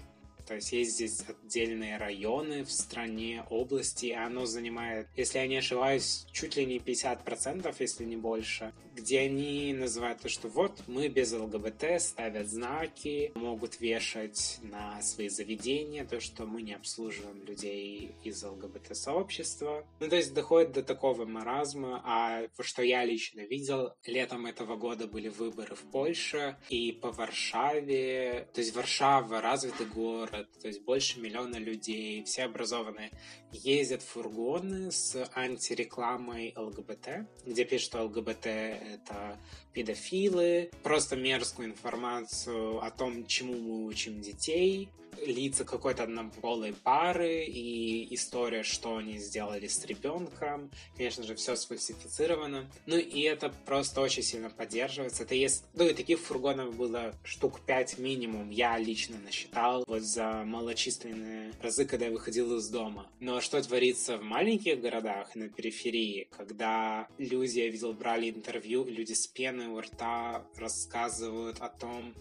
То 0.47 0.55
есть 0.55 0.73
есть 0.73 0.93
здесь 0.93 1.25
отдельные 1.29 1.97
районы 1.97 2.65
в 2.65 2.71
стране, 2.71 3.45
области, 3.51 4.07
и 4.07 4.13
оно 4.13 4.47
занимает, 4.47 5.09
если 5.17 5.39
я 5.39 5.47
не 5.49 5.57
ошибаюсь, 5.57 6.25
чуть 6.31 6.57
ли 6.57 6.65
не 6.65 6.79
50%, 6.79 7.75
если 7.81 8.05
не 8.05 8.17
больше, 8.17 8.73
где 8.97 9.21
они 9.21 9.75
называют 9.75 10.21
то, 10.21 10.29
что 10.29 10.49
вот 10.49 10.83
мы 10.87 11.09
без 11.09 11.33
ЛГБТ 11.33 12.01
ставят 12.01 12.49
знаки, 12.49 13.33
могут 13.35 13.81
вешать 13.81 14.59
на 14.63 15.01
свои 15.03 15.29
заведения 15.29 16.05
то, 16.05 16.21
что 16.21 16.47
мы 16.47 16.63
не 16.63 16.75
обслуживаем 16.75 17.45
людей 17.45 18.15
из 18.25 18.43
ЛГБТ-сообщества. 18.43 19.87
Ну, 20.01 20.09
то 20.09 20.17
есть 20.17 20.35
доходит 20.35 20.73
до 20.73 20.83
такого 20.83 21.25
маразма, 21.25 22.01
а 22.05 22.49
что 22.61 22.83
я 22.83 23.05
лично 23.05 23.41
видел, 23.41 23.93
летом 24.05 24.47
этого 24.47 24.77
года 24.77 25.07
были 25.07 25.29
выборы 25.29 25.75
в 25.75 25.83
Польше, 25.91 26.57
и 26.69 26.93
по 26.93 27.13
Варшаве, 27.13 28.49
то 28.53 28.61
есть 28.61 28.75
Варшава 28.75 29.41
развитый 29.41 29.87
город, 29.87 30.49
то 30.61 30.69
есть 30.69 30.83
больше 30.83 31.21
миллиона 31.21 31.57
людей, 31.57 32.25
все 32.25 32.45
образованные, 32.45 33.11
ездят 33.53 34.03
фургоны 34.03 34.91
с 34.91 35.29
антирекламой 35.35 36.55
ЛГБТ, 36.57 37.27
где 37.45 37.65
пишут, 37.65 37.87
что 37.87 38.03
ЛГБТ— 38.05 38.47
это 38.95 39.39
педофилы, 39.73 40.71
просто 40.83 41.17
мерзкую 41.17 41.69
информацию 41.69 42.83
о 42.83 42.91
том, 42.91 43.27
чему 43.27 43.55
мы 43.55 43.87
учим 43.87 44.21
детей, 44.21 44.89
лица 45.25 45.65
какой-то 45.65 46.05
однополой 46.05 46.73
пары 46.73 47.45
и 47.45 48.15
история, 48.15 48.63
что 48.63 48.97
они 48.97 49.19
сделали 49.19 49.67
с 49.67 49.85
ребенком. 49.85 50.71
Конечно 50.97 51.25
же, 51.25 51.35
все 51.35 51.57
сфальсифицировано. 51.57 52.71
Ну 52.87 52.97
и 52.97 53.21
это 53.23 53.53
просто 53.65 54.01
очень 54.01 54.23
сильно 54.23 54.51
поддерживается. 54.51 55.23
Это 55.23 55.35
есть... 55.35 55.65
Ну 55.75 55.87
и 55.87 55.95
таких 55.95 56.21
фургонов 56.21 56.77
было 56.77 57.15
штук 57.25 57.61
5 57.61 57.99
минимум. 57.99 58.51
Я 58.51 58.79
лично 58.79 59.19
насчитал 59.19 59.85
вот 59.87 60.03
за 60.03 60.45
малочисленные 60.45 61.53
разы, 61.61 61.85
когда 61.85 62.07
я 62.07 62.13
выходил 62.13 62.57
из 62.57 62.69
дома. 62.69 63.11
Но 63.21 63.41
что 63.41 63.61
творится 63.63 64.19
в 64.19 64.23
маленьких 64.23 64.81
городах 64.81 65.35
на 65.35 65.49
периферии, 65.49 66.29
когда 66.31 67.09
люди, 67.19 67.59
я 67.59 67.69
видел, 67.69 67.93
брали 67.93 68.31
интервью, 68.31 68.85
люди 68.85 69.13
с 69.13 69.27
пеной 69.27 69.67
у 69.67 69.81
рта 69.81 70.45
рассказывают 70.57 71.61
о 71.61 71.69
том, 71.69 72.15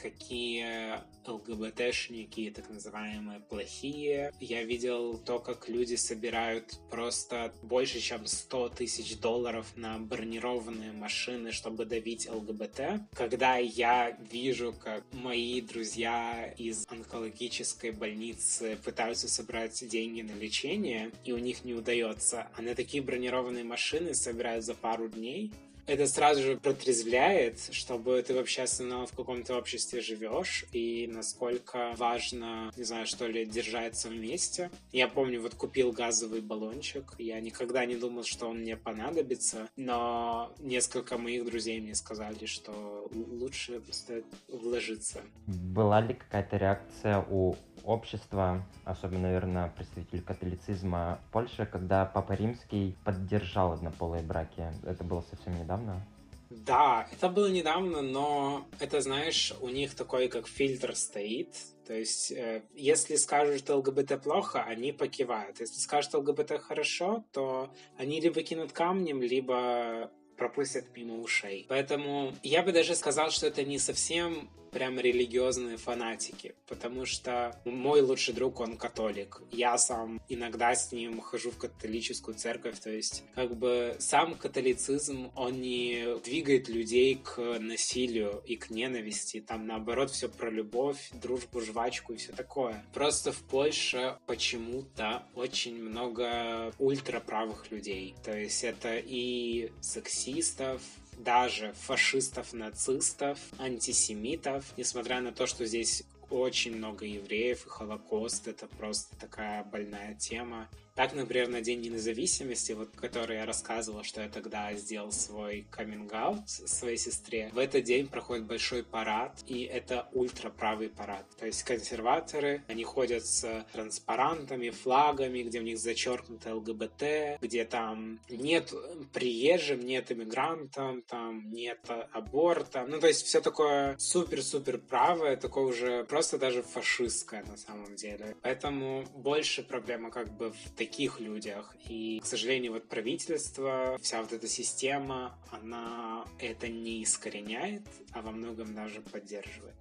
какие 0.00 1.00
ЛГБТшники, 1.26 2.52
так 2.54 2.68
называемые, 2.70 3.40
плохие. 3.40 4.32
Я 4.40 4.64
видел 4.64 5.18
то, 5.18 5.38
как 5.38 5.68
люди 5.68 5.94
собирают 5.94 6.78
просто 6.90 7.52
больше, 7.62 8.00
чем 8.00 8.26
100 8.26 8.68
тысяч 8.70 9.18
долларов 9.18 9.66
на 9.76 9.98
бронированные 9.98 10.92
машины, 10.92 11.52
чтобы 11.52 11.84
давить 11.84 12.28
ЛГБТ. 12.28 12.80
Когда 13.12 13.56
я 13.56 14.16
вижу, 14.30 14.72
как 14.72 15.04
мои 15.12 15.60
друзья 15.60 16.54
из 16.56 16.86
онкологической 16.88 17.90
больницы 17.90 18.78
пытаются 18.84 19.28
собрать 19.28 19.86
деньги 19.88 20.22
на 20.22 20.32
лечение, 20.32 21.10
и 21.24 21.32
у 21.32 21.38
них 21.38 21.64
не 21.64 21.74
удается, 21.74 22.48
а 22.56 22.62
на 22.62 22.74
такие 22.74 23.02
бронированные 23.02 23.64
машины 23.64 24.14
собирают 24.14 24.64
за 24.64 24.74
пару 24.74 25.08
дней, 25.08 25.52
это 25.86 26.06
сразу 26.06 26.42
же 26.42 26.56
протрезвляет, 26.56 27.60
чтобы 27.72 28.22
ты 28.22 28.34
вообще 28.34 28.62
осознал, 28.62 29.06
в 29.06 29.12
каком-то 29.12 29.56
обществе 29.56 30.00
живешь 30.00 30.64
и 30.72 31.08
насколько 31.12 31.94
важно, 31.96 32.72
не 32.76 32.84
знаю, 32.84 33.06
что 33.06 33.26
ли, 33.26 33.46
держаться 33.46 34.08
вместе. 34.08 34.70
Я 34.92 35.08
помню, 35.08 35.40
вот 35.40 35.54
купил 35.54 35.92
газовый 35.92 36.40
баллончик, 36.40 37.14
я 37.18 37.40
никогда 37.40 37.84
не 37.84 37.96
думал, 37.96 38.24
что 38.24 38.48
он 38.48 38.60
мне 38.60 38.76
понадобится, 38.76 39.68
но 39.76 40.52
несколько 40.58 41.18
моих 41.18 41.44
друзей 41.44 41.80
мне 41.80 41.94
сказали, 41.94 42.46
что 42.46 43.08
лучше 43.12 43.80
стоит 43.90 44.26
вложиться. 44.48 45.20
Была 45.46 46.00
ли 46.00 46.14
какая-то 46.14 46.56
реакция 46.56 47.24
у 47.30 47.56
общества, 47.84 48.64
особенно, 48.84 49.22
наверное, 49.22 49.68
представителей 49.68 50.22
католицизма 50.22 51.20
в 51.32 51.66
когда 51.66 52.04
Папа 52.04 52.32
Римский 52.32 52.96
поддержал 53.04 53.72
однополые 53.72 54.22
браки? 54.22 54.64
Это 54.84 55.04
было 55.04 55.22
совсем 55.22 55.58
недавно? 55.58 56.06
Да, 56.50 57.08
это 57.12 57.28
было 57.28 57.50
недавно, 57.50 58.02
но 58.02 58.66
это, 58.78 59.00
знаешь, 59.00 59.52
у 59.60 59.68
них 59.68 59.94
такой 59.94 60.28
как 60.28 60.46
фильтр 60.46 60.94
стоит. 60.94 61.54
То 61.86 61.94
есть, 61.94 62.30
э, 62.32 62.62
если 62.74 63.16
скажут, 63.16 63.58
что 63.58 63.76
ЛГБТ 63.76 64.22
плохо, 64.22 64.62
они 64.62 64.92
покивают. 64.92 65.60
Если 65.60 65.78
скажут, 65.80 66.10
что 66.10 66.18
ЛГБТ 66.18 66.60
хорошо, 66.60 67.24
то 67.32 67.70
они 67.98 68.20
либо 68.20 68.42
кинут 68.42 68.72
камнем, 68.72 69.22
либо 69.22 70.10
пропустят 70.36 70.84
мимо 70.96 71.16
ушей. 71.20 71.66
Поэтому 71.68 72.32
я 72.42 72.62
бы 72.62 72.72
даже 72.72 72.94
сказал, 72.94 73.30
что 73.30 73.46
это 73.46 73.64
не 73.64 73.78
совсем 73.78 74.48
прям 74.76 75.00
религиозные 75.00 75.78
фанатики, 75.78 76.54
потому 76.68 77.06
что 77.06 77.58
мой 77.64 78.02
лучший 78.02 78.34
друг, 78.34 78.60
он 78.60 78.76
католик. 78.76 79.40
Я 79.50 79.78
сам 79.78 80.20
иногда 80.28 80.74
с 80.74 80.92
ним 80.92 81.18
хожу 81.22 81.50
в 81.50 81.56
католическую 81.56 82.36
церковь, 82.36 82.78
то 82.78 82.90
есть 82.90 83.24
как 83.34 83.56
бы 83.56 83.96
сам 84.00 84.34
католицизм, 84.34 85.30
он 85.34 85.62
не 85.62 86.18
двигает 86.22 86.68
людей 86.68 87.14
к 87.24 87.58
насилию 87.58 88.42
и 88.44 88.56
к 88.56 88.68
ненависти, 88.68 89.40
там 89.40 89.66
наоборот 89.66 90.10
все 90.10 90.28
про 90.28 90.50
любовь, 90.50 91.08
дружбу, 91.14 91.62
жвачку 91.62 92.12
и 92.12 92.18
все 92.18 92.32
такое. 92.32 92.84
Просто 92.92 93.32
в 93.32 93.38
Польше 93.44 94.18
почему-то 94.26 95.22
очень 95.34 95.82
много 95.82 96.70
ультраправых 96.78 97.70
людей, 97.70 98.14
то 98.22 98.36
есть 98.36 98.62
это 98.62 99.00
и 99.02 99.72
сексистов, 99.80 100.82
даже 101.18 101.72
фашистов, 101.72 102.52
нацистов, 102.52 103.38
антисемитов, 103.58 104.64
несмотря 104.76 105.20
на 105.20 105.32
то, 105.32 105.46
что 105.46 105.66
здесь 105.66 106.04
очень 106.30 106.76
много 106.76 107.04
евреев 107.04 107.66
и 107.66 107.68
Холокост, 107.68 108.48
это 108.48 108.66
просто 108.66 109.16
такая 109.16 109.64
больная 109.64 110.14
тема. 110.14 110.68
Так, 110.96 111.12
например, 111.12 111.48
на 111.48 111.60
День 111.60 111.82
независимости, 111.82 112.72
вот 112.72 112.88
который 112.96 113.36
я 113.36 113.44
рассказывал, 113.44 114.02
что 114.02 114.22
я 114.22 114.30
тогда 114.30 114.72
сделал 114.72 115.12
свой 115.12 115.66
каминг-аут 115.70 116.48
своей 116.48 116.96
сестре, 116.96 117.50
в 117.52 117.58
этот 117.58 117.84
день 117.84 118.08
проходит 118.08 118.46
большой 118.46 118.82
парад, 118.82 119.44
и 119.46 119.64
это 119.64 120.08
ультраправый 120.14 120.88
парад. 120.88 121.26
То 121.38 121.44
есть 121.44 121.62
консерваторы, 121.64 122.62
они 122.66 122.82
ходят 122.84 123.26
с 123.26 123.66
транспарантами, 123.72 124.70
флагами, 124.70 125.42
где 125.42 125.60
у 125.60 125.62
них 125.62 125.78
зачеркнуто 125.78 126.54
ЛГБТ, 126.54 127.42
где 127.42 127.66
там 127.66 128.18
нет 128.30 128.72
приезжим, 129.12 129.80
нет 129.80 130.10
иммигрантам, 130.10 131.02
там 131.02 131.50
нет 131.52 131.80
аборта. 132.12 132.86
Ну, 132.88 132.98
то 133.00 133.08
есть 133.08 133.26
все 133.26 133.42
такое 133.42 133.98
супер-супер 133.98 134.78
правое, 134.78 135.36
такое 135.36 135.64
уже 135.64 136.04
просто 136.04 136.38
даже 136.38 136.62
фашистское 136.62 137.44
на 137.44 137.58
самом 137.58 137.96
деле. 137.96 138.34
Поэтому 138.40 139.04
больше 139.14 139.62
проблема 139.62 140.10
как 140.10 140.34
бы 140.34 140.52
в 140.52 140.70
таких 140.70 140.85
таких 140.86 141.20
людях. 141.20 141.74
И, 141.88 142.20
к 142.22 142.26
сожалению, 142.26 142.72
вот 142.72 142.88
правительство, 142.88 143.98
вся 144.00 144.22
вот 144.22 144.32
эта 144.32 144.46
система, 144.46 145.36
она 145.50 146.24
это 146.38 146.68
не 146.68 147.02
искореняет, 147.02 147.82
а 148.12 148.22
во 148.22 148.30
многом 148.30 148.74
даже 148.74 149.00
поддерживает. 149.00 149.74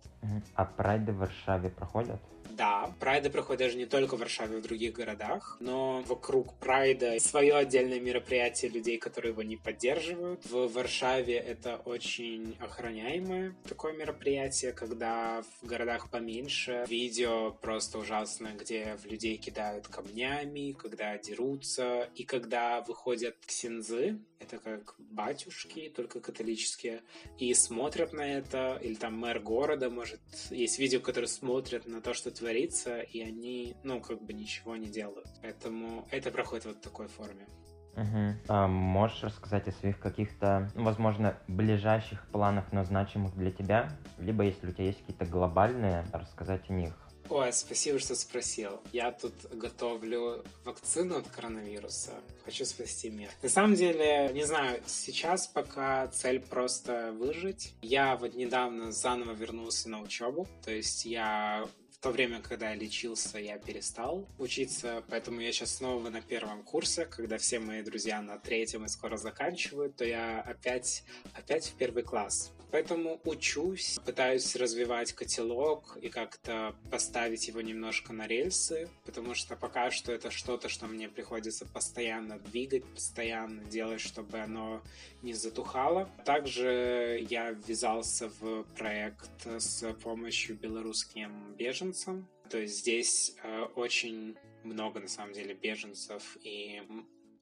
А 0.55 0.65
прайды 0.65 1.11
в 1.11 1.17
Варшаве 1.17 1.69
проходят? 1.69 2.19
Да, 2.55 2.93
прайды 3.01 3.29
проходят 3.29 3.59
даже 3.59 3.77
не 3.77 3.85
только 3.85 4.15
в 4.15 4.19
Варшаве, 4.19 4.57
в 4.57 4.61
других 4.61 4.93
городах, 4.93 5.57
но 5.59 6.01
вокруг 6.07 6.53
прайда 6.53 7.19
свое 7.19 7.55
отдельное 7.55 7.99
мероприятие 7.99 8.71
людей, 8.71 8.97
которые 8.97 9.33
его 9.33 9.43
не 9.43 9.57
поддерживают. 9.57 10.45
В 10.45 10.67
Варшаве 10.67 11.35
это 11.35 11.75
очень 11.83 12.55
охраняемое 12.61 13.55
такое 13.67 13.91
мероприятие, 13.93 14.71
когда 14.71 15.43
в 15.61 15.67
городах 15.67 16.09
поменьше 16.09 16.85
видео 16.87 17.51
просто 17.51 17.99
ужасное, 17.99 18.53
где 18.53 18.95
в 19.03 19.05
людей 19.05 19.35
кидают 19.35 19.87
камнями, 19.87 20.71
когда 20.71 21.17
дерутся, 21.17 22.09
и 22.15 22.23
когда 22.23 22.81
выходят 22.81 23.35
ксензы, 23.45 24.19
это 24.45 24.57
как 24.59 24.95
батюшки, 24.97 25.91
только 25.95 26.19
католические, 26.19 27.01
и 27.37 27.53
смотрят 27.53 28.13
на 28.13 28.21
это, 28.21 28.79
или 28.81 28.95
там 28.95 29.17
мэр 29.19 29.39
города, 29.39 29.89
может, 29.89 30.21
есть 30.51 30.79
видео, 30.79 30.99
которые 30.99 31.27
смотрят 31.27 31.85
на 31.85 32.01
то, 32.01 32.13
что 32.13 32.31
творится, 32.31 33.01
и 33.01 33.21
они, 33.21 33.75
ну, 33.83 34.01
как 34.01 34.21
бы 34.21 34.33
ничего 34.33 34.75
не 34.75 34.87
делают. 34.87 35.27
Поэтому 35.41 36.07
это 36.11 36.31
проходит 36.31 36.65
вот 36.65 36.77
в 36.77 36.81
такой 36.81 37.07
форме. 37.07 37.47
Угу. 37.95 38.49
А 38.49 38.67
можешь 38.67 39.23
рассказать 39.23 39.67
о 39.67 39.71
своих 39.71 39.99
каких-то, 39.99 40.69
возможно, 40.75 41.37
ближайших 41.47 42.27
планах, 42.27 42.65
но 42.71 42.83
значимых 42.83 43.35
для 43.35 43.51
тебя? 43.51 43.89
Либо, 44.19 44.43
если 44.43 44.67
у 44.67 44.71
тебя 44.71 44.85
есть 44.85 44.99
какие-то 44.99 45.25
глобальные, 45.25 46.05
рассказать 46.11 46.69
о 46.69 46.73
них. 46.73 46.93
Ой, 47.29 47.51
спасибо, 47.53 47.97
что 47.97 48.15
спросил. 48.15 48.79
Я 48.93 49.11
тут 49.11 49.33
готовлю 49.51 50.43
вакцину 50.63 51.17
от 51.17 51.27
коронавируса. 51.27 52.11
Хочу 52.43 52.65
спасти 52.65 53.09
мир. 53.09 53.31
На 53.41 53.49
самом 53.49 53.73
деле, 53.73 54.31
не 54.33 54.43
знаю, 54.43 54.81
сейчас 54.85 55.47
пока 55.47 56.07
цель 56.07 56.39
просто 56.39 57.11
выжить. 57.17 57.73
Я 57.81 58.15
вот 58.15 58.35
недавно 58.35 58.91
заново 58.91 59.31
вернулся 59.31 59.89
на 59.89 60.01
учебу. 60.01 60.47
То 60.63 60.71
есть 60.71 61.05
я 61.05 61.67
в 61.89 61.97
то 61.97 62.11
время, 62.11 62.41
когда 62.41 62.69
я 62.69 62.75
лечился, 62.75 63.39
я 63.39 63.57
перестал 63.57 64.27
учиться, 64.37 65.03
поэтому 65.09 65.41
я 65.41 65.51
сейчас 65.51 65.77
снова 65.77 66.09
на 66.09 66.21
первом 66.21 66.61
курсе, 66.61 67.05
когда 67.05 67.39
все 67.39 67.57
мои 67.57 67.81
друзья 67.81 68.21
на 68.21 68.37
третьем 68.37 68.85
и 68.85 68.87
скоро 68.87 69.17
заканчивают, 69.17 69.95
то 69.95 70.05
я 70.05 70.41
опять, 70.41 71.03
опять 71.33 71.65
в 71.65 71.73
первый 71.75 72.03
класс. 72.03 72.51
Поэтому 72.71 73.19
учусь, 73.23 73.97
пытаюсь 74.05 74.55
развивать 74.55 75.13
котелок 75.13 75.97
и 76.01 76.09
как-то 76.09 76.75
поставить 76.91 77.47
его 77.47 77.61
немножко 77.61 78.13
на 78.13 78.27
рельсы, 78.27 78.89
потому 79.05 79.33
что 79.33 79.55
пока 79.55 79.91
что 79.91 80.11
это 80.11 80.31
что-то, 80.31 80.69
что 80.69 80.87
мне 80.87 81.07
приходится 81.09 81.65
постоянно 81.65 82.39
двигать, 82.39 82.85
постоянно 82.85 83.63
делать, 83.65 84.01
чтобы 84.01 84.39
оно 84.39 84.81
не 85.21 85.33
затухало. 85.33 86.09
Также 86.25 87.25
я 87.29 87.51
ввязался 87.51 88.29
в 88.39 88.63
проект 88.77 89.45
с 89.45 89.93
помощью 90.03 90.55
белорусским 90.55 91.53
беженцам. 91.57 92.27
То 92.49 92.59
есть 92.59 92.79
здесь 92.79 93.35
э, 93.43 93.63
очень 93.75 94.35
много, 94.63 94.99
на 94.99 95.07
самом 95.07 95.33
деле, 95.33 95.53
беженцев, 95.53 96.37
и 96.41 96.81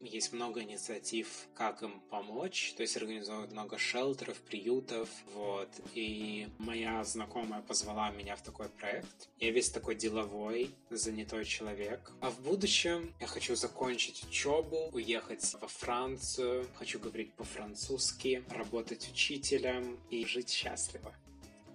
есть 0.04 0.34
много 0.34 0.62
инициатив, 0.62 1.47
как 1.54 1.82
им 1.84 2.01
помочь, 2.10 2.74
то 2.76 2.82
есть 2.82 2.97
организовывают 2.97 3.51
много 3.51 3.78
шелтеров, 3.78 4.38
приютов, 4.41 5.10
вот. 5.34 5.70
И 5.93 6.47
моя 6.58 7.04
знакомая 7.04 7.62
позвала 7.62 8.12
меня 8.12 8.36
в 8.36 8.41
такой 8.41 8.70
проект. 8.70 9.30
Я 9.39 9.51
весь 9.51 9.70
такой 9.70 9.95
деловой, 9.95 10.72
занятой 10.89 11.45
человек. 11.45 12.12
А 12.22 12.30
в 12.30 12.39
будущем 12.41 13.14
я 13.20 13.28
хочу 13.28 13.56
закончить 13.56 14.24
учебу, 14.28 14.89
уехать 14.93 15.56
во 15.60 15.68
Францию, 15.68 16.68
хочу 16.76 16.99
говорить 16.99 17.34
по-французски, 17.34 18.43
работать 18.49 19.10
учителем 19.12 19.99
и 20.10 20.26
жить 20.26 20.49
счастливо. 20.49 21.14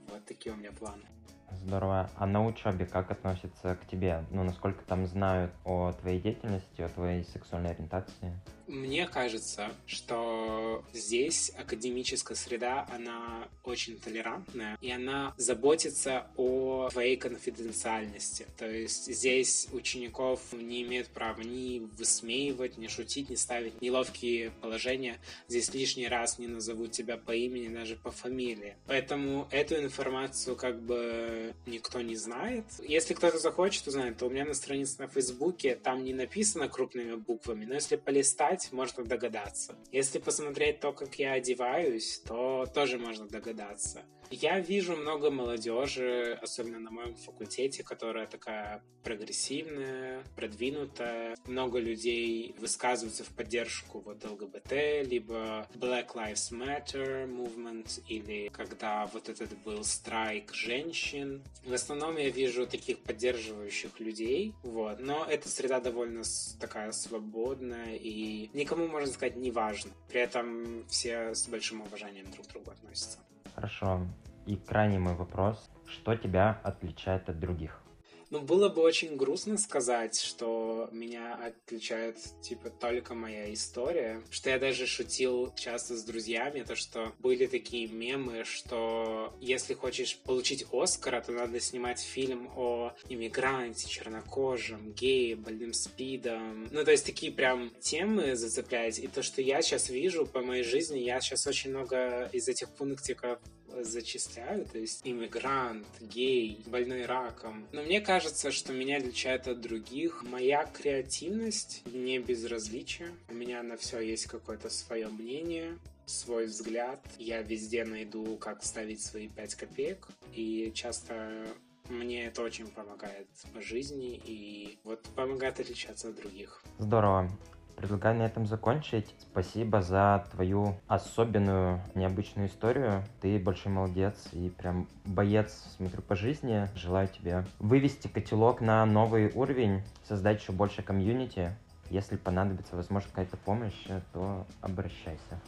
Вот 0.08 0.24
такие 0.24 0.54
у 0.54 0.56
меня 0.56 0.72
планы. 0.72 1.04
Здорово. 1.50 2.10
А 2.16 2.26
на 2.26 2.46
учебе 2.46 2.86
как 2.86 3.10
относятся 3.10 3.76
к 3.76 3.86
тебе? 3.86 4.24
Ну, 4.30 4.42
насколько 4.42 4.84
там 4.84 5.06
знают 5.06 5.52
о 5.64 5.92
твоей 5.92 6.20
деятельности, 6.20 6.82
о 6.82 6.88
твоей 6.88 7.24
сексуальной 7.24 7.70
ориентации? 7.70 8.32
Мне 8.68 9.06
кажется, 9.06 9.70
что 9.86 10.84
здесь 10.92 11.50
академическая 11.58 12.36
среда, 12.36 12.86
она 12.94 13.48
очень 13.64 13.98
толерантная, 13.98 14.76
и 14.82 14.90
она 14.90 15.32
заботится 15.38 16.26
о 16.36 16.90
твоей 16.90 17.16
конфиденциальности. 17.16 18.46
То 18.58 18.66
есть 18.70 19.06
здесь 19.06 19.68
учеников 19.72 20.40
не 20.52 20.82
имеют 20.82 21.08
права 21.08 21.40
ни 21.40 21.78
высмеивать, 21.96 22.76
ни 22.76 22.88
шутить, 22.88 23.30
ни 23.30 23.36
ставить 23.36 23.80
неловкие 23.80 24.50
положения. 24.60 25.16
Здесь 25.48 25.72
лишний 25.72 26.06
раз 26.06 26.38
не 26.38 26.46
назовут 26.46 26.92
тебя 26.92 27.16
по 27.16 27.32
имени, 27.34 27.68
даже 27.74 27.96
по 27.96 28.10
фамилии. 28.10 28.76
Поэтому 28.86 29.48
эту 29.50 29.76
информацию 29.76 30.56
как 30.56 30.78
бы 30.82 31.37
никто 31.66 32.00
не 32.00 32.16
знает. 32.16 32.64
Если 32.82 33.14
кто-то 33.14 33.38
захочет 33.38 33.86
узнать, 33.86 34.16
то 34.16 34.26
у 34.26 34.30
меня 34.30 34.44
на 34.44 34.54
странице 34.54 35.00
на 35.00 35.08
Фейсбуке 35.08 35.76
там 35.76 36.04
не 36.04 36.14
написано 36.14 36.68
крупными 36.68 37.14
буквами, 37.14 37.64
но 37.64 37.74
если 37.74 37.96
полистать, 37.96 38.72
можно 38.72 39.04
догадаться. 39.04 39.76
Если 39.92 40.18
посмотреть 40.18 40.80
то, 40.80 40.92
как 40.92 41.14
я 41.16 41.32
одеваюсь, 41.32 42.22
то 42.26 42.66
тоже 42.74 42.98
можно 42.98 43.26
догадаться. 43.26 44.04
Я 44.30 44.60
вижу 44.60 44.94
много 44.94 45.30
молодежи, 45.30 46.38
особенно 46.42 46.78
на 46.78 46.90
моем 46.90 47.14
факультете, 47.14 47.82
которая 47.82 48.26
такая 48.26 48.82
прогрессивная, 49.02 50.22
продвинутая. 50.36 51.34
Много 51.46 51.78
людей 51.78 52.54
высказываются 52.58 53.24
в 53.24 53.28
поддержку 53.28 54.00
вот 54.00 54.22
ЛГБТ, 54.22 54.72
либо 55.06 55.66
Black 55.74 56.08
Lives 56.14 56.52
Matter 56.52 57.26
movement, 57.26 58.02
или 58.06 58.48
когда 58.48 59.06
вот 59.06 59.30
этот 59.30 59.56
был 59.62 59.82
страйк 59.82 60.52
женщин. 60.52 61.27
В 61.64 61.72
основном 61.72 62.16
я 62.16 62.30
вижу 62.30 62.66
таких 62.66 62.98
поддерживающих 62.98 64.00
людей, 64.00 64.54
вот. 64.62 65.00
Но 65.00 65.24
эта 65.24 65.48
среда 65.48 65.80
довольно 65.80 66.22
такая 66.60 66.92
свободная 66.92 67.94
и 67.94 68.50
никому, 68.54 68.88
можно 68.88 69.12
сказать, 69.12 69.36
не 69.36 69.50
важно. 69.50 69.90
При 70.08 70.20
этом 70.20 70.84
все 70.88 71.34
с 71.34 71.48
большим 71.48 71.82
уважением 71.82 72.30
друг 72.30 72.46
к 72.46 72.50
другу 72.50 72.70
относятся. 72.70 73.18
Хорошо. 73.54 74.06
И 74.46 74.56
крайний 74.56 74.98
мой 74.98 75.14
вопрос. 75.14 75.68
Что 75.86 76.14
тебя 76.16 76.60
отличает 76.64 77.28
от 77.28 77.38
других? 77.38 77.82
Ну, 78.30 78.40
было 78.40 78.68
бы 78.68 78.82
очень 78.82 79.16
грустно 79.16 79.56
сказать, 79.56 80.20
что 80.20 80.88
меня 80.92 81.34
отличает, 81.34 82.18
типа, 82.42 82.70
только 82.70 83.14
моя 83.14 83.52
история. 83.52 84.22
Что 84.30 84.50
я 84.50 84.58
даже 84.58 84.86
шутил 84.86 85.52
часто 85.54 85.96
с 85.96 86.04
друзьями, 86.04 86.62
то, 86.62 86.76
что 86.76 87.12
были 87.18 87.46
такие 87.46 87.88
мемы, 87.88 88.44
что 88.44 89.34
если 89.40 89.74
хочешь 89.74 90.18
получить 90.18 90.66
Оскара, 90.72 91.22
то 91.22 91.32
надо 91.32 91.58
снимать 91.60 92.00
фильм 92.00 92.50
о 92.56 92.92
иммигранте, 93.08 93.88
чернокожем, 93.88 94.92
гее, 94.92 95.34
больным 95.36 95.72
спидом. 95.72 96.68
Ну, 96.70 96.84
то 96.84 96.90
есть 96.90 97.06
такие 97.06 97.32
прям 97.32 97.70
темы 97.80 98.36
зацеплять. 98.36 98.98
И 98.98 99.06
то, 99.06 99.22
что 99.22 99.40
я 99.40 99.62
сейчас 99.62 99.88
вижу 99.88 100.26
по 100.26 100.40
моей 100.40 100.64
жизни, 100.64 100.98
я 100.98 101.20
сейчас 101.20 101.46
очень 101.46 101.70
много 101.70 102.28
из 102.32 102.46
этих 102.48 102.68
пунктиков 102.70 103.38
зачисляю, 103.82 104.64
то 104.66 104.78
есть 104.78 105.00
иммигрант, 105.04 105.86
гей, 106.00 106.62
больной 106.66 107.06
раком. 107.06 107.66
Но 107.72 107.82
мне 107.82 108.00
кажется, 108.00 108.50
что 108.50 108.72
меня 108.72 108.98
отличает 108.98 109.48
от 109.48 109.60
других 109.60 110.22
моя 110.22 110.64
креативность, 110.64 111.82
не 111.86 112.18
безразличие. 112.18 113.10
У 113.28 113.34
меня 113.34 113.62
на 113.62 113.76
все 113.76 114.00
есть 114.00 114.26
какое-то 114.26 114.70
свое 114.70 115.08
мнение 115.08 115.78
свой 116.06 116.46
взгляд. 116.46 117.00
Я 117.18 117.42
везде 117.42 117.84
найду, 117.84 118.36
как 118.36 118.62
вставить 118.62 119.02
свои 119.02 119.28
пять 119.28 119.54
копеек. 119.54 120.08
И 120.32 120.72
часто 120.74 121.46
мне 121.88 122.26
это 122.26 122.42
очень 122.42 122.66
помогает 122.66 123.28
по 123.54 123.60
жизни 123.62 124.20
и 124.24 124.78
вот 124.84 125.02
помогает 125.14 125.60
отличаться 125.60 126.08
от 126.08 126.16
других. 126.16 126.62
Здорово. 126.78 127.30
Предлагаю 127.78 128.16
на 128.16 128.26
этом 128.26 128.44
закончить. 128.44 129.14
Спасибо 129.20 129.82
за 129.82 130.26
твою 130.32 130.74
особенную, 130.88 131.80
необычную 131.94 132.48
историю. 132.48 133.04
Ты 133.20 133.38
большой 133.38 133.70
молодец 133.70 134.16
и 134.32 134.50
прям 134.50 134.88
боец, 135.04 135.52
смотрю, 135.76 136.02
по 136.02 136.16
жизни. 136.16 136.68
Желаю 136.74 137.06
тебе 137.06 137.44
вывести 137.60 138.08
котелок 138.08 138.60
на 138.60 138.84
новый 138.84 139.30
уровень, 139.32 139.82
создать 140.02 140.42
еще 140.42 140.50
больше 140.50 140.82
комьюнити. 140.82 141.52
Если 141.88 142.16
понадобится, 142.16 142.74
возможно, 142.74 143.10
какая-то 143.10 143.36
помощь, 143.36 143.86
то 144.12 144.44
обращайся. 144.60 145.40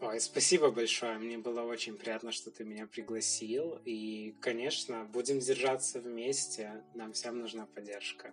Ой, 0.00 0.20
спасибо 0.20 0.70
большое. 0.70 1.18
Мне 1.18 1.38
было 1.38 1.62
очень 1.62 1.96
приятно, 1.96 2.30
что 2.30 2.52
ты 2.52 2.62
меня 2.62 2.86
пригласил. 2.86 3.80
И, 3.84 4.36
конечно, 4.40 5.04
будем 5.12 5.40
держаться 5.40 6.00
вместе. 6.00 6.70
Нам 6.94 7.12
всем 7.12 7.40
нужна 7.40 7.66
поддержка. 7.66 8.30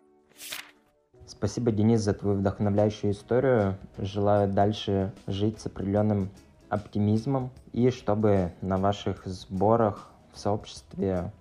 Спасибо, 1.30 1.72
Денис, 1.72 2.02
за 2.02 2.16
твою 2.16 2.40
вдохновляющую 2.40 3.14
историю. 3.14 3.78
Желаю 4.00 4.52
дальше 4.52 5.14
жить 5.28 5.60
с 5.60 5.68
определенным 5.68 6.32
оптимизмом 6.70 7.52
и 7.72 7.92
чтобы 7.92 8.52
на 8.62 8.78
ваших 8.78 9.28
сборах 9.28 10.12
в 10.34 10.40
сообществе 10.40 11.32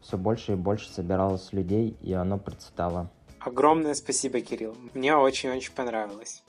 все 0.00 0.16
больше 0.16 0.52
и 0.52 0.54
больше 0.54 0.88
собиралось 0.88 1.52
людей, 1.52 1.96
и 2.02 2.12
оно 2.12 2.38
процветало. 2.38 3.10
Огромное 3.40 3.94
спасибо, 3.94 4.40
Кирилл. 4.40 4.76
Мне 4.94 5.16
очень-очень 5.16 5.72
понравилось. 5.72 6.44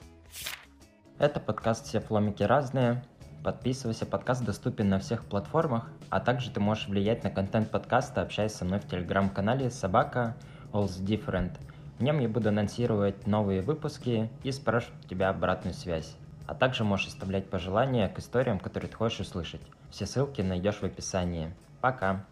Это 1.18 1.40
подкаст 1.40 1.88
«Все 1.88 1.98
фломики 1.98 2.44
разные». 2.44 3.04
Подписывайся, 3.42 4.06
подкаст 4.06 4.44
доступен 4.44 4.88
на 4.88 5.00
всех 5.00 5.24
платформах, 5.24 5.90
а 6.10 6.20
также 6.20 6.50
ты 6.50 6.60
можешь 6.60 6.88
влиять 6.88 7.24
на 7.24 7.30
контент 7.30 7.70
подкаста, 7.72 8.22
общаясь 8.22 8.54
со 8.54 8.64
мной 8.64 8.78
в 8.78 8.88
телеграм-канале 8.88 9.68
«Собака 9.70 10.36
All's 10.72 11.04
Different». 11.04 11.50
В 11.98 12.02
нем 12.02 12.18
я 12.18 12.28
буду 12.28 12.48
анонсировать 12.48 13.26
новые 13.26 13.62
выпуски 13.62 14.28
и 14.42 14.50
спрашивать 14.50 15.04
у 15.04 15.08
тебя 15.08 15.28
обратную 15.28 15.74
связь. 15.74 16.16
А 16.46 16.54
также 16.54 16.84
можешь 16.84 17.06
оставлять 17.06 17.48
пожелания 17.48 18.08
к 18.08 18.18
историям, 18.18 18.58
которые 18.58 18.90
ты 18.90 18.96
хочешь 18.96 19.20
услышать. 19.20 19.62
Все 19.90 20.06
ссылки 20.06 20.42
найдешь 20.42 20.80
в 20.80 20.84
описании. 20.84 21.54
Пока! 21.80 22.24